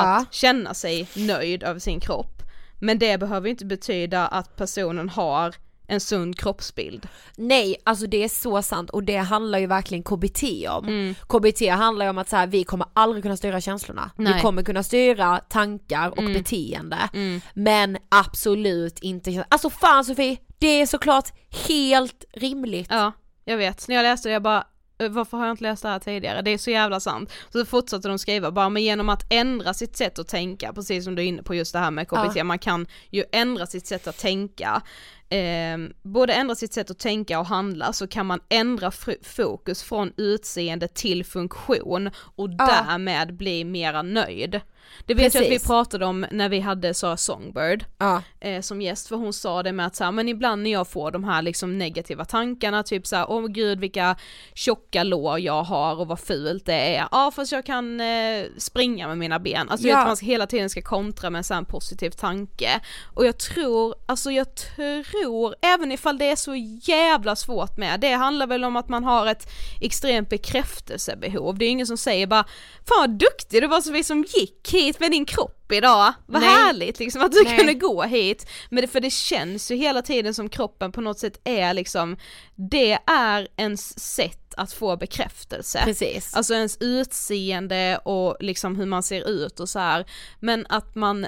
[0.07, 0.24] Ja.
[0.31, 2.43] känna sig nöjd över sin kropp.
[2.81, 5.55] Men det behöver ju inte betyda att personen har
[5.91, 7.09] en sund kroppsbild.
[7.37, 10.85] Nej, alltså det är så sant och det handlar ju verkligen KBT om.
[10.89, 11.14] Mm.
[11.14, 14.11] KBT handlar ju om att så här, vi kommer aldrig kunna styra känslorna.
[14.16, 14.41] Vi Nej.
[14.43, 16.33] kommer kunna styra tankar och Mm.
[16.33, 16.99] beteende.
[17.14, 17.41] Mm.
[17.55, 21.28] Men absolut inte Alltså fan Sofie, det är såklart
[21.68, 22.86] helt rimligt.
[22.90, 23.12] Ja,
[23.44, 23.88] jag vet.
[23.88, 24.66] När jag läste det jag bara
[24.98, 26.42] "Eh, varför har jag inte läst det här tidigare?
[26.42, 27.32] Det är så jävla sant.
[27.52, 31.14] Så fortsatte de skriva bara, men genom att ändra sitt sätt att tänka, precis som
[31.14, 32.44] du är inne på just det här med KBT, Ja.
[32.44, 34.82] man kan ju ändra sitt sätt att tänka,
[35.28, 38.90] eh, både ändra sitt sätt att tänka och handla så kan man ändra
[39.22, 42.66] fokus från utseende till funktion och Ja.
[42.88, 44.61] därmed bli mera nöjd.
[45.07, 48.22] Det vet jag att vi pratade om när vi hade Sara Songbird Ja.
[48.41, 50.89] eh, som gäst för hon sa det med att så här, men ibland när jag
[50.89, 54.16] får de här liksom negativa tankarna, typ så här, åh gud vilka
[54.55, 59.09] tjocka lår jag har och vad fult det är, ja fast jag kan eh, springa
[59.09, 59.99] med mina ben, alltså Ja.
[59.99, 62.80] att man hela tiden ska kontra med en sån här positiv tanke.
[63.14, 68.12] Och jag tror, alltså jag tror, även ifall det är så jävla svårt med, det
[68.12, 69.49] handlar väl om att man har ett
[69.80, 72.45] extremt bekräftelsebehov, det är ingen som säger bara,
[72.89, 76.43] fan vad duktig du var som vi som gick hit med din kropp idag, vad
[76.43, 76.51] Nej.
[76.51, 77.57] härligt liksom att du Nej.
[77.57, 78.47] kunde gå hit.
[78.70, 82.16] Men det, för det känns ju hela tiden som kroppen på något sätt är liksom,
[82.55, 85.81] det är ens sätt att få bekräftelse.
[85.85, 86.35] Precis.
[86.35, 90.07] Alltså ens utseende och liksom hur man ser ut och så här.
[90.41, 91.26] Men att man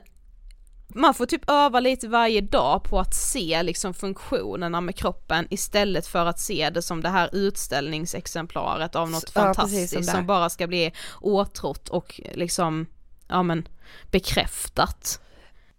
[0.94, 6.06] man får typ öva lite varje dag på att se liksom funktionerna med kroppen istället
[6.06, 10.50] för att se det som det här utställningsexemplaret av något Ja, fantastiskt som som, bara
[10.50, 12.86] ska bli åtrott och liksom,
[13.30, 13.68] ja men
[14.10, 15.20] bekräftat.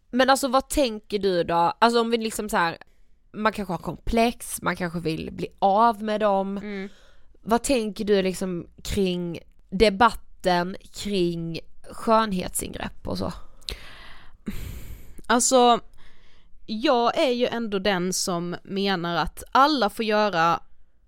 [0.10, 2.78] Men alltså vad tänker du då, alltså om vi liksom så här
[3.34, 6.58] man kanske har komplex, man kanske vill bli av med dem.
[6.58, 6.90] Mm.
[7.42, 9.40] Vad tänker du liksom kring
[9.70, 11.60] debatten kring
[11.92, 13.34] skönhetsingrepp och så?
[15.28, 15.80] Alltså,
[16.66, 20.60] jag är ju ändå den som menar att alla får göra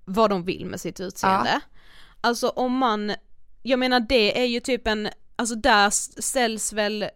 [0.06, 1.60] vad de vill med sitt utseende.
[2.22, 3.14] Alltså om man,
[3.64, 5.90] jag menar det är ju typ en, alltså där
[6.22, 7.10] ställs väl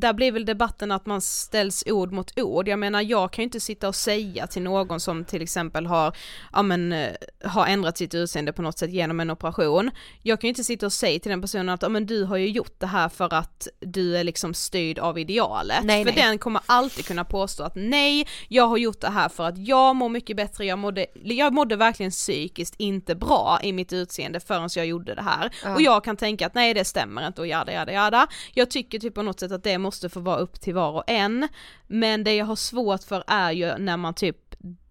[0.00, 2.68] där blir väl debatten att man ställs ord mot ord.
[2.68, 6.16] Jag menar jag kan ju inte sitta och säga till någon som till exempel har,
[6.52, 7.12] ja men, eh,
[7.44, 9.90] har ändrat sitt utseende på något sätt genom en operation.
[10.22, 12.36] Jag kan ju inte sitta och säga till den personen att, ja men du har
[12.36, 15.84] ju gjort det här för att du är liksom styrd av idealet.
[15.84, 16.22] Nej, för nej.
[16.22, 19.96] den kommer alltid kunna påstå att nej, jag har gjort det här för att jag
[19.96, 24.68] mår mycket bättre, jag mådde, jag mådde verkligen psykiskt inte bra i mitt utseende förrän
[24.76, 25.74] jag gjorde det här.
[25.74, 28.26] Och jag kan tänka att nej det stämmer inte och jada jada jada.
[28.54, 31.04] Jag tycker typ på något sätt att det måste få vara upp till var och
[31.06, 31.48] en.
[31.86, 34.36] Men det jag har svårt för är ju när man typ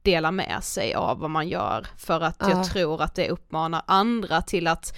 [0.02, 2.50] delar med sig av vad man gör för att Ja.
[2.50, 4.98] jag tror att det uppmanar andra till att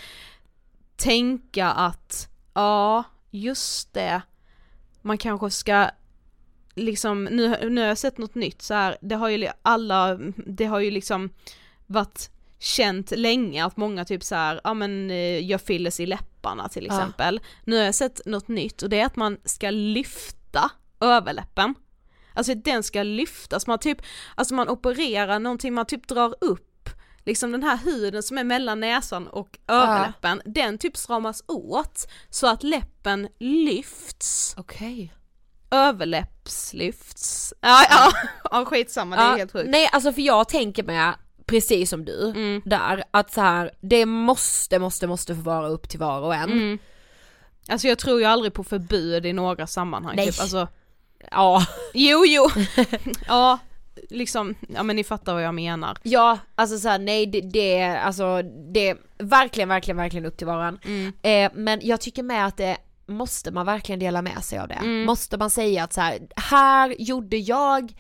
[0.95, 4.21] tänka att ja, just det,
[5.01, 5.89] man kanske ska
[6.75, 10.65] liksom, nu, nu har jag sett något nytt så här, det har ju alla, det
[10.65, 11.29] har ju liksom
[11.85, 12.29] varit
[12.59, 16.85] känt länge att många typ så här, ja men eh, gör fillers i läpparna till
[16.85, 16.93] Ja.
[16.93, 17.39] exempel.
[17.65, 21.75] Nu har jag sett något nytt och det är att man ska lyfta överläppen.
[22.33, 23.97] Alltså den ska lyftas, man typ,
[24.35, 26.89] alltså man opererar någonting, man typ drar upp
[27.25, 32.47] liksom den här huden som är mellan näsan och överläppen, den typ stramas åt så
[32.47, 35.13] att läppen lyfts Okej.
[35.71, 37.53] överläppslyfts.
[37.61, 38.11] Ja, ja,
[38.51, 39.69] ja skitsamma det är helt sjukt.
[39.69, 41.13] Nej alltså för jag tänker med
[41.47, 42.61] precis som du Mm.
[42.65, 46.51] där att så här, det måste, måste, måste få vara upp till var och en.
[46.51, 46.77] Mm.
[47.69, 50.31] Alltså jag tror ju aldrig på förbud i några sammanhang Nej.
[50.31, 50.67] typ, alltså
[51.31, 51.65] Ja.
[51.93, 52.47] jo jo,
[53.27, 53.59] ja
[54.09, 55.97] liksom, ja men ni fattar vad jag menar.
[56.03, 58.41] Ja, alltså såhär nej det, det, är- alltså
[58.73, 60.79] det verkligen, verkligen, verkligen upp till var och en.
[60.85, 61.13] Mm.
[61.21, 64.73] Eh, men jag tycker med att det måste man verkligen dela med sig av det.
[64.73, 65.05] Mm.
[65.05, 67.93] Måste man säga att så här, här gjorde jag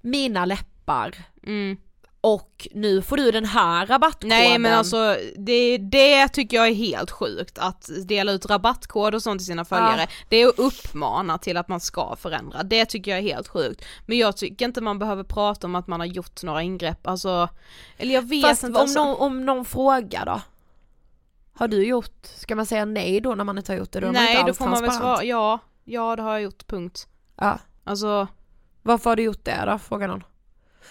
[0.00, 1.14] mina läppar
[1.46, 1.76] Mm.
[2.24, 4.28] Och nu får du den här rabattkoden.
[4.28, 9.22] Nej men alltså det, det tycker jag är helt sjukt att dela ut rabattkod och
[9.22, 10.06] sånt till sina följare.
[10.28, 13.84] Det är att uppmana till att man ska förändra, det tycker jag är helt sjukt.
[14.06, 17.48] Men jag tycker inte man behöver prata om att man har gjort några ingrepp, alltså,
[17.96, 18.78] eller jag vet Fast inte.
[18.78, 19.04] om, alltså.
[19.04, 20.40] någon, om någon frågar då?
[21.54, 24.00] Har du gjort, ska man säga nej då när man inte har gjort det?
[24.00, 27.08] Då man Nej då får man väl svara, ja, ja det har jag gjort, punkt.
[27.36, 27.58] Ja.
[27.84, 28.28] Alltså,
[28.82, 29.78] Varför har du gjort det då?
[29.78, 30.24] Frågar någon.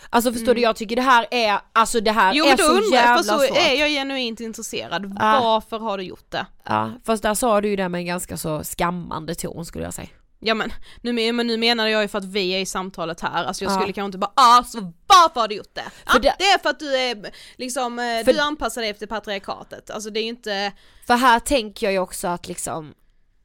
[0.10, 2.38] Alltså förstår du, jag tycker det här är, alltså det här Mm.
[2.38, 3.58] jo är så undrar jävla för så svårt.
[3.58, 5.40] är jag genuint intresserad, Ja.
[5.44, 6.46] varför har du gjort det?
[6.64, 9.94] Ja, fast där sa du ju det med en ganska så skammande ton skulle jag
[9.94, 10.08] säga.
[10.46, 13.44] Ja men nu, men nu menade jag ju för att vi är i samtalet här,
[13.46, 13.76] alltså jag Ja.
[13.80, 15.86] skulle kanske inte bara ah, så varför har du gjort det?
[16.06, 16.36] Ja, det...
[16.40, 20.10] det- är för att du är liksom, eh, För- du anpassar dig efter patriarkatet, alltså
[20.10, 20.72] det är ju inte,
[21.08, 22.94] För här tänker jag ju också att liksom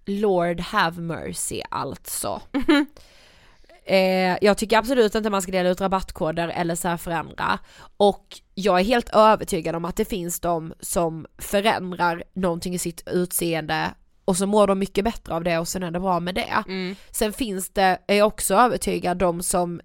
[0.06, 2.40] Lord have mercy alltså.
[3.88, 7.58] eh, jag tycker absolut inte man ska dela ut rabattkoder eller så här förändra.
[7.96, 13.08] Och jag är helt övertygad om att det finns de som förändrar någonting i sitt
[13.08, 13.90] utseende
[14.24, 16.64] och så mår de mycket bättre av det och sen är det bra med det.
[17.10, 19.80] Sen finns det, är jag också övertygad, de som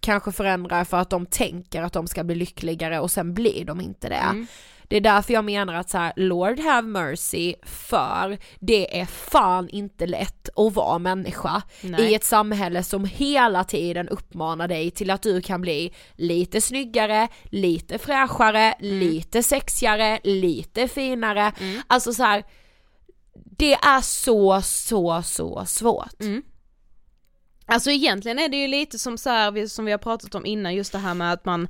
[0.00, 3.80] kanske förändrar för att de tänker att de ska bli lyckligare och sen blir de
[3.80, 4.46] inte det.
[4.90, 9.68] Det är därför jag menar att så här, Lord have mercy för det är fan
[9.68, 12.10] inte lätt att vara människa Nej.
[12.10, 17.28] i ett samhälle som hela tiden uppmanar dig till att du kan bli lite snyggare,
[17.44, 21.52] lite fräschare, lite sexigare, lite finare.
[21.86, 22.44] Alltså så här,
[23.34, 26.14] det är så, så, så svårt.
[27.66, 30.74] alltså egentligen är det ju lite som så här, som vi har pratat om innan,
[30.74, 31.68] just det här med att man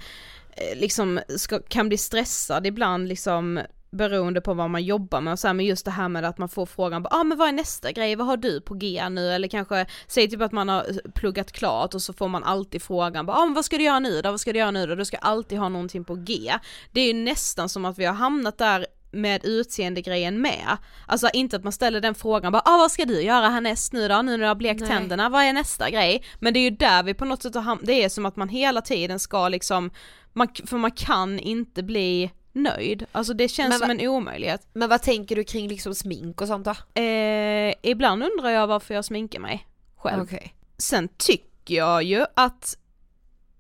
[0.61, 5.39] Eh, liksom ska, kan bli stressad ibland liksom beroende på vad man jobbar med och
[5.39, 7.49] så här, men just det här med att man får frågan, ja ah, men vad
[7.49, 9.33] är nästa grej, vad har du på G nu?
[9.33, 12.83] Eller kanske, säg typ att man har eh, pluggat klart och så får man alltid
[12.83, 14.87] frågan, ja ah, men vad ska du göra nu då, vad ska du göra nu
[14.87, 14.95] då?
[14.95, 16.53] Du ska alltid ha någonting på G.
[16.93, 20.77] Det är ju nästan som att vi har hamnat där med utseendegrejen med.
[21.07, 24.09] Alltså inte att man ställer den frågan bara ah, vad ska du göra härnäst nu
[24.09, 24.89] då, nu när du har blekt Nej.
[24.89, 26.25] tänderna, vad är nästa grej?
[26.39, 28.49] Men det är ju där vi på något sätt har det är som att man
[28.49, 29.91] hela tiden ska liksom,
[30.33, 34.69] man, för man kan inte bli nöjd, alltså det känns som en omöjlighet.
[34.73, 37.01] Men vad tänker du kring liksom smink och sånt då?
[37.01, 40.23] Eh, ibland undrar jag varför jag sminkar mig själv.
[40.23, 40.55] Okej.
[40.79, 42.77] Sen tycker jag ju att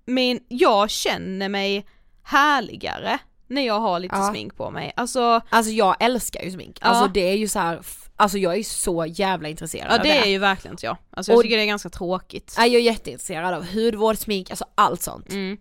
[0.04, 1.86] min, jag känner mig
[2.22, 3.18] härligare
[3.50, 4.30] när jag har lite Ja.
[4.30, 4.92] smink på mig.
[4.96, 6.86] Alltså, Alltså jag älskar ju smink, Ja.
[6.86, 7.80] alltså det är ju så här,
[8.16, 10.96] alltså jag är så jävla intresserad ja av det är ju verkligen inte jag.
[11.10, 12.54] Alltså jag Och- tycker det är ganska tråkigt.
[12.56, 15.32] Ja, Jag är jätteintresserad av hudvård, smink, alltså allt sånt.
[15.32, 15.56] Mm.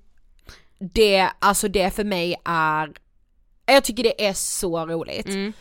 [0.94, 2.92] det, alltså det för mig är,
[3.66, 5.28] jag tycker det är så roligt.
[5.28, 5.54] Mm.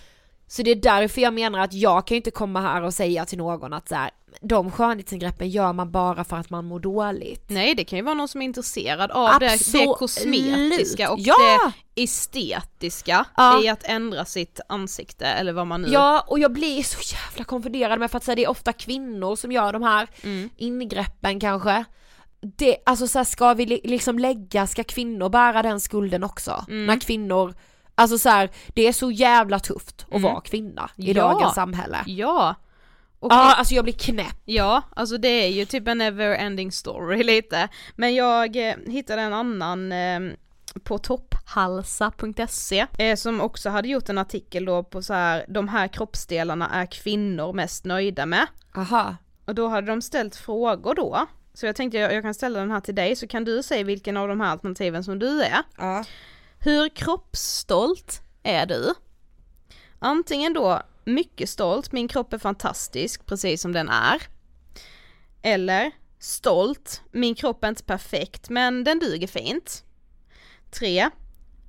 [0.48, 3.24] Så det är därför jag menar att jag kan ju inte komma här och säga
[3.24, 7.44] till någon att så här, de skönhetsingreppen gör man bara för att man mår dåligt.
[7.50, 11.72] Nej det kan ju vara någon som är intresserad av det, det kosmetiska och Ja.
[11.94, 13.62] det estetiska Ja.
[13.64, 15.88] i att ändra sitt ansikte eller vad man nu...
[15.88, 19.36] Ja, och jag blir så jävla konfunderad med för att säga det är ofta kvinnor
[19.36, 20.50] som gör de här Mm.
[20.56, 21.84] ingreppen kanske.
[22.40, 26.64] Det, alltså så här, ska vi li- liksom lägga, ska kvinnor bära den skulden också?
[26.68, 26.86] Mm.
[26.86, 27.54] När kvinnor,
[27.98, 31.16] alltså så här, det är så jävla tufft att vara kvinna i Mm.
[31.16, 31.22] Ja.
[31.32, 31.98] dagens samhälle.
[32.06, 32.54] Ja.
[33.20, 34.42] Och Ja, alltså jag blir knäpp.
[34.44, 37.68] Ja, alltså det är ju typ en never ending story lite.
[37.96, 40.20] Men jag eh, hittade en annan eh,
[40.82, 45.88] på topphalsa.se eh, som också hade gjort en artikel då på så här, de här
[45.88, 48.46] kroppsdelarna är kvinnor mest nöjda med.
[48.76, 49.16] Aha.
[49.46, 51.26] Och då hade de ställt frågor då.
[51.54, 53.84] Så jag tänkte jag, jag kan ställa den här till dig så kan du säga
[53.84, 55.58] vilken av de här alternativen som du är.
[55.78, 56.04] Ja.
[56.60, 58.94] Hur kroppsstolt är du?
[59.98, 64.22] Antingen då mycket stolt, min kropp är fantastisk precis som den är.
[65.42, 69.84] Eller stolt, min kropp är inte perfekt men den duger fint.
[70.70, 71.10] 3.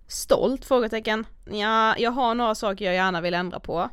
[0.07, 0.65] Stolt?
[0.65, 1.25] Frågetecken.
[1.51, 3.89] Ja, jag har några saker jag gärna vill ändra på.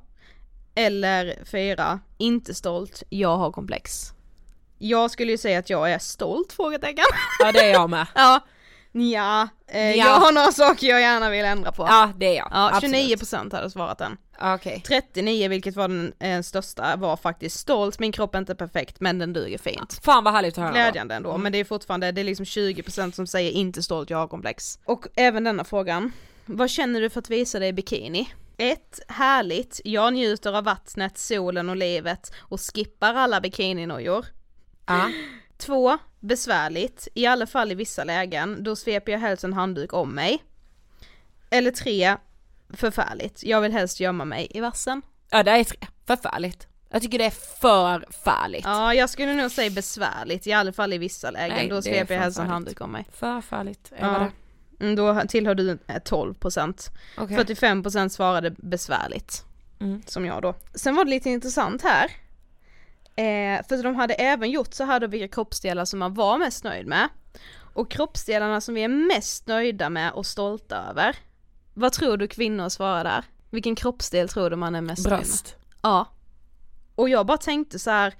[0.74, 2.00] Eller 4.
[2.18, 4.12] Inte stolt, jag har komplex.
[4.78, 6.52] Jag skulle ju säga att jag är stolt?
[6.52, 7.04] Frågetecken.
[7.38, 8.06] Ja det är jag med.
[8.14, 8.40] Ja,
[9.00, 9.94] ja, eh, Ja.
[9.96, 11.86] jag har några saker jag gärna vill ändra på.
[11.88, 12.48] Ja det är jag.
[12.50, 13.20] Ja, Absolut.
[13.20, 14.16] 29% hade svarat den.
[14.40, 14.82] Okej.
[14.86, 19.18] 39, vilket var den eh, största, var faktiskt stolt, min kropp är inte perfekt men
[19.18, 20.00] den duger fint.
[20.02, 20.72] Fan vad härligt att höra.
[20.72, 24.18] Glädjande ändå, men det är fortfarande, det är liksom 20% som säger inte stolt, jag
[24.18, 24.78] har komplex.
[24.84, 26.12] Och även denna frågan,
[26.46, 28.28] vad känner du för att visa dig i bikini?
[28.58, 29.00] 1.
[29.08, 34.26] Härligt, jag njuter av vattnet, solen och livet och skippar alla bikininojor.
[34.86, 35.10] Ja.
[36.26, 36.28] 2.
[36.28, 40.44] Besvärligt, i alla fall i vissa lägen, då sveper jag helst en handduk om mig.
[41.50, 42.16] Eller 3.
[42.70, 45.02] Förfärligt, jag vill helst gömma mig i vassen.
[45.30, 45.78] ja det är tre.
[46.06, 46.66] Förfärligt.
[46.90, 48.64] Jag tycker det är förfärligt.
[48.64, 51.80] Ja, jag skulle nog säga besvärligt, i alla fall i vissa lägen, Nej, då är
[51.80, 53.06] sveper jag helst en handduk om mig.
[53.12, 53.92] Förfärligt.
[54.00, 54.12] Ja.
[54.12, 54.18] Ja.
[54.18, 54.32] Det.
[54.84, 56.90] Mm, då tillhör du eh, 12%.
[57.18, 57.36] Okej.
[57.36, 59.44] 45% svarade besvärligt.
[59.80, 60.02] Mm.
[60.06, 60.54] Som jag då.
[60.74, 62.10] Sen var det lite intressant här.
[63.16, 66.64] Eh, för de hade även gjort så här då vilka kroppsdelar som man var mest
[66.64, 67.08] nöjd med.
[67.74, 71.16] Och kroppsdelarna som vi är mest nöjda med och stolta över.
[71.74, 73.24] Vad tror du kvinnor svarar där?
[73.50, 75.20] Vilken kroppsdel tror du man är mest nöjd med?
[75.20, 75.56] Bröst.
[75.82, 76.06] Ja.
[76.94, 78.14] Och jag bara tänkte så här.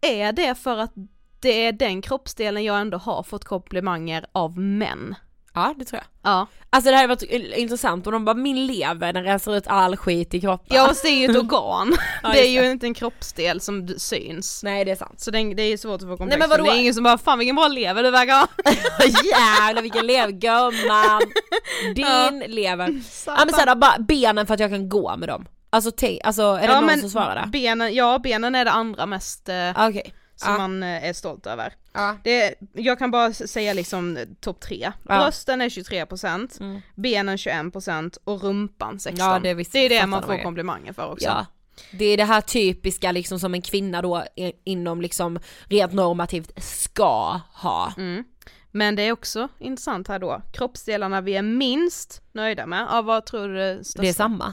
[0.00, 0.92] är det för att
[1.40, 5.14] det är den kroppsdelen jag ändå har fått komplimanger av män?
[5.54, 6.32] Ja det tror jag.
[6.32, 6.46] Ja.
[6.70, 7.22] Alltså det här har varit
[7.56, 10.76] intressant och de bara min lever den rensar ut all skit i kroppen.
[10.76, 11.96] Ja, och det är ju ett organ.
[12.22, 14.62] Ja, det är ju inte en kroppsdel som syns.
[14.62, 15.20] Nej det är sant.
[15.20, 16.58] Så det är ju svårt att få komplex men för.
[16.58, 16.70] vadå?
[16.70, 18.48] Det är ingen som bara 'Fan vilken bra lever du verkar ha'
[19.30, 21.22] Jävlar vilken lever gumman!
[21.94, 23.00] Din lever.
[23.26, 25.46] Ja men såhär bara benen för att jag kan gå med dem.
[25.70, 27.48] Alltså, te, alltså är det ja, någon som svarar det?
[27.50, 30.14] benen, ja benen är det andra mest eh, Ah, Okej.
[30.36, 30.58] som Ja.
[30.58, 31.72] man eh, är stolt över.
[31.94, 32.16] Ja.
[32.24, 34.92] Det, jag kan bara säga liksom eh, topp tre.
[35.08, 35.18] Ja.
[35.22, 36.80] Brösten är 23%, Mm.
[36.94, 39.14] benen 21% och rumpan 16%.
[39.18, 41.26] Ja, det visst- det är det man får komplimanger för också.
[41.26, 41.46] Ja.
[41.92, 44.24] Det är det här typiska liksom som en kvinna då
[44.64, 47.92] inom liksom rent normativt ska ha.
[47.96, 48.24] Mm.
[48.70, 53.26] Men det är också intressant här då, kroppsdelarna vi är minst nöjda med, ja vad
[53.26, 54.02] tror du största?
[54.02, 54.52] Det är samma.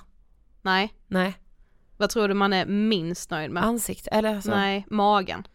[0.62, 1.34] Nej, Nej.
[1.98, 3.64] vad tror du man är minst nöjd med?
[3.66, 4.50] Ansikte, eller så.
[4.50, 5.48] Nej, magen.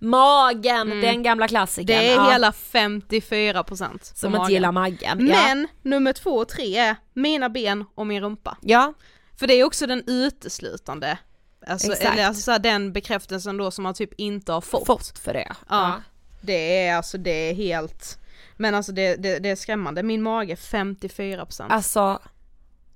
[0.00, 1.86] Magen, den gamla klassikern.
[1.86, 2.30] Det är ja.
[2.30, 4.52] hela 54% på Som inte magen.
[4.52, 5.26] gillar magen.
[5.26, 5.36] Ja.
[5.46, 8.56] Men nummer två och tre är mina ben och min rumpa.
[8.60, 8.94] Ja,
[9.38, 11.18] För det är också den uteslutande,
[11.66, 12.12] alltså, Exakt.
[12.12, 14.86] eller alltså så här, den bekräftelsen då som man typ inte har fått.
[14.86, 15.52] fått för det.
[15.68, 15.94] Ja.
[16.40, 18.18] Det är alltså, det är helt,
[18.56, 20.02] men alltså det, det, det är skrämmande.
[20.02, 21.66] Min mage 54%.
[21.68, 22.20] Alltså,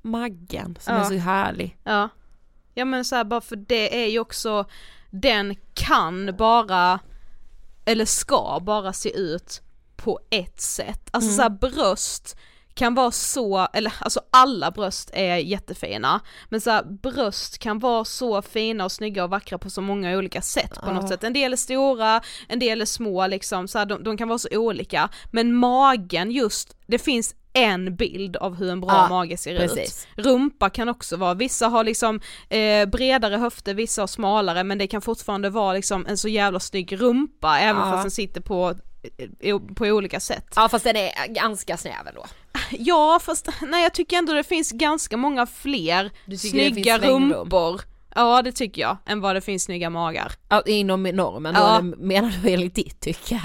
[0.02, 1.00] Maggen som Ja.
[1.00, 1.76] är så härlig.
[1.84, 2.08] Ja.
[2.74, 4.64] Ja men så här, bara för det är ju också,
[5.10, 6.98] den kan bara,
[7.84, 9.62] eller ska bara se ut
[9.96, 11.08] på ett sätt.
[11.10, 12.36] Alltså så här, bröst
[12.74, 18.04] kan vara så, eller alltså alla bröst är jättefina, men så här, bröst kan vara
[18.04, 21.24] så fina och snygga och vackra på så många olika sätt på något sätt.
[21.24, 24.38] En del är stora, en del är små liksom, så här, de, de kan vara
[24.38, 29.36] så olika, men magen just, det finns en bild av hur en bra Ja, mage
[29.36, 30.06] ser precis.
[30.16, 30.24] ut.
[30.26, 34.86] Rumpa kan också vara, vissa har liksom eh, bredare höfter, vissa har smalare men det
[34.86, 37.90] kan fortfarande vara liksom en så jävla snygg rumpa även Ja.
[37.92, 38.74] fast den sitter på,
[39.40, 40.52] eh, på olika sätt.
[40.56, 42.26] Ja fast den är ganska snäv ändå.
[42.70, 47.80] Ja fast nej jag tycker ändå det finns ganska många fler snygga rumpor.
[48.14, 50.32] Ja det tycker jag, än vad det finns snygga magar.
[50.48, 51.80] Ja, inom normen Ja.
[51.82, 53.40] då, menar du enligt ditt tycke?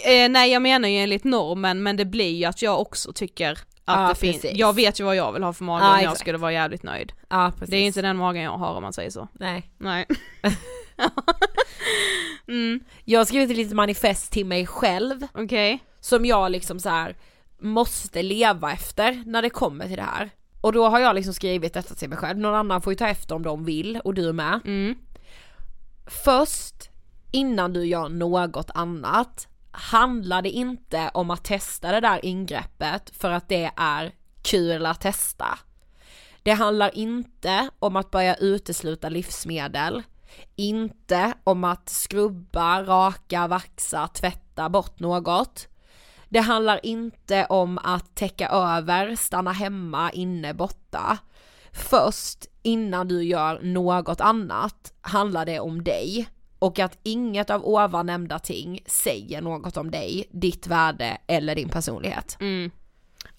[0.00, 3.52] Eh, nej jag menar ju enligt normen men det blir ju att jag också tycker
[3.52, 6.00] att Ja, det finns, jag vet ju vad jag vill ha för mage Ja, om
[6.02, 7.12] jag skulle vara jävligt nöjd.
[7.28, 7.70] Precis.
[7.70, 9.28] Det är inte den magen jag har om man säger så.
[9.32, 9.70] Nej.
[9.78, 10.06] Nej.
[12.48, 15.84] mm, Jag har skrivit ett litet manifest till mig själv okej.
[16.00, 17.16] som jag liksom så här
[17.60, 20.30] måste leva efter när det kommer till det här.
[20.60, 23.08] Och då har jag liksom skrivit detta till mig själv, någon annan får ju ta
[23.08, 24.60] efter om de vill och du med.
[24.64, 24.94] Mm.
[26.06, 26.90] Först,
[27.32, 33.30] innan du gör något annat, handlar det inte om att testa det där ingreppet för
[33.30, 34.12] att det är
[34.42, 35.58] kul att testa.
[36.42, 40.02] Det handlar inte om att börja utesluta livsmedel,
[40.56, 45.68] inte om att skrubba, raka, vaxa, tvätta bort något.
[46.28, 51.18] Det handlar inte om att täcka över, stanna hemma, inne, borta.
[51.72, 56.28] Först innan du gör något annat handlar det om dig
[56.64, 61.68] och att inget av ovan nämnda ting säger något om dig, ditt värde eller din
[61.68, 62.36] personlighet.
[62.40, 62.70] Mm.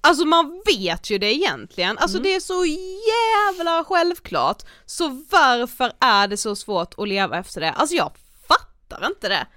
[0.02, 2.66] Alltså man vet ju det egentligen, alltså det är så
[3.12, 7.72] jävla självklart, så varför är det så svårt att leva efter det?
[7.72, 8.12] Alltså jag
[8.48, 9.48] fattar inte det.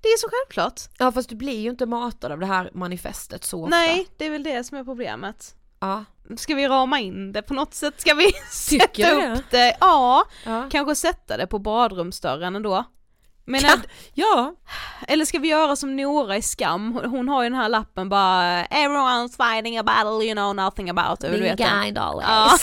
[0.00, 0.80] Det är så självklart.
[0.98, 3.76] Ja fast du blir ju inte matad av det här manifestet så ofta.
[3.76, 5.54] Nej, det är väl det som är problemet.
[5.82, 6.04] Ja.
[6.36, 8.00] Ska vi rama in det på något sätt?
[8.00, 9.32] Ska vi sätta det?
[9.38, 9.76] upp det?
[9.80, 10.68] Ja, Ja.
[10.70, 12.84] kanske sätta det på badrumsdörren ändå.
[13.44, 13.82] Men Kan-
[14.14, 14.54] ja.
[15.08, 18.64] Eller ska vi göra som Nora i Skam, hon, har ju den här lappen bara
[18.64, 22.26] Everyone's fighting a battle you know nothing about du vet guide always.
[22.28, 22.58] Ja.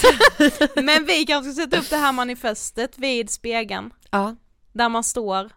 [0.82, 4.36] Men vi kanske ska sätta upp det här manifestet vid spegeln, ja.
[4.74, 5.50] där man står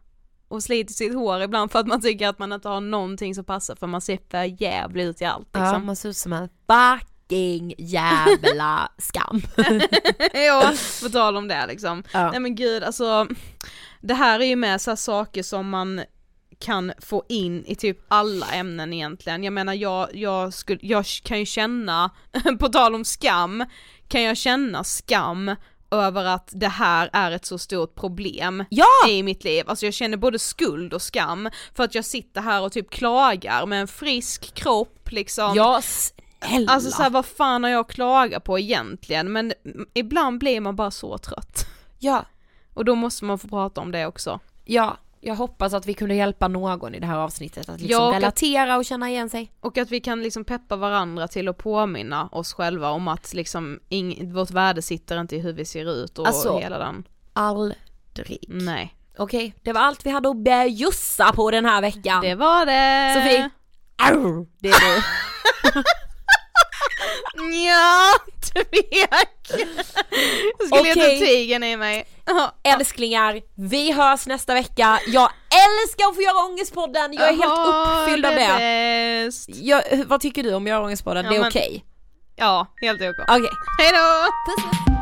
[0.48, 3.44] och sliter sitt hår ibland för att man tycker att man inte har någonting som
[3.44, 5.86] passar för man ser för jävligt ut i allt Ja, liksom.
[5.86, 6.48] man ser ut som en
[7.32, 9.42] fucking jävla skam.
[10.32, 10.72] ja,
[11.02, 12.02] på tal om det liksom.
[12.12, 12.30] Ja.
[12.30, 13.26] Nej men gud alltså,
[14.00, 16.02] det här är ju med så saker som man
[16.58, 19.44] kan få in i typ alla ämnen egentligen.
[19.44, 22.10] Jag menar jag, jag, skulle, jag kan ju känna,
[22.60, 23.64] på tal om skam,
[24.08, 25.56] kan jag känna skam
[25.90, 29.08] över att det här är ett så stort problem Ja!
[29.08, 29.64] i mitt liv.
[29.68, 33.66] Alltså jag känner både skuld och skam för att jag sitter här och typ klagar
[33.66, 35.52] med en frisk kropp liksom.
[35.56, 35.82] Ja
[36.48, 36.72] snälla.
[36.72, 39.52] Alltså såhär vad fan har jag klagat på egentligen men
[39.94, 41.66] ibland blir man bara så trött.
[41.98, 42.24] ja.
[42.74, 44.40] Och då måste man få prata om det också.
[44.64, 48.06] ja, jag hoppas att vi kunde hjälpa någon i det här avsnittet att liksom Ja,
[48.06, 49.52] och relatera och känna igen sig.
[49.60, 53.80] Och att vi kan liksom peppa varandra till att påminna oss själva om att liksom
[53.90, 57.04] ing- vårt värde sitter inte i hur vi ser ut och Alltså, hela den.
[57.32, 58.44] Aldrig.
[58.48, 58.94] Nej.
[59.18, 62.20] Okej, det var allt vi hade att bjussa på den här veckan.
[62.22, 63.14] Det var det!
[63.14, 63.50] Sofie,
[63.96, 65.02] Arr, det är du.
[67.66, 68.12] Ja,
[68.52, 68.88] tvek!
[70.58, 70.94] Jag skulle Okej.
[70.94, 72.06] leta tigern i mig.
[72.62, 74.98] Älsklingar, vi hörs nästa vecka.
[75.06, 75.30] Jag
[75.66, 78.38] älskar att få göra Ångestpodden, jag är helt Jaha, uppfylld av det.
[78.38, 78.44] det.
[78.44, 79.48] är bäst.
[79.52, 81.24] Jag, vad tycker du om Göra Ångestpodden?
[81.24, 81.84] Ja, det är men- okej?
[82.36, 83.10] Ja, helt okej.
[83.28, 83.50] Okej.
[83.78, 84.26] Hejdå!
[84.46, 85.01] Puss puss.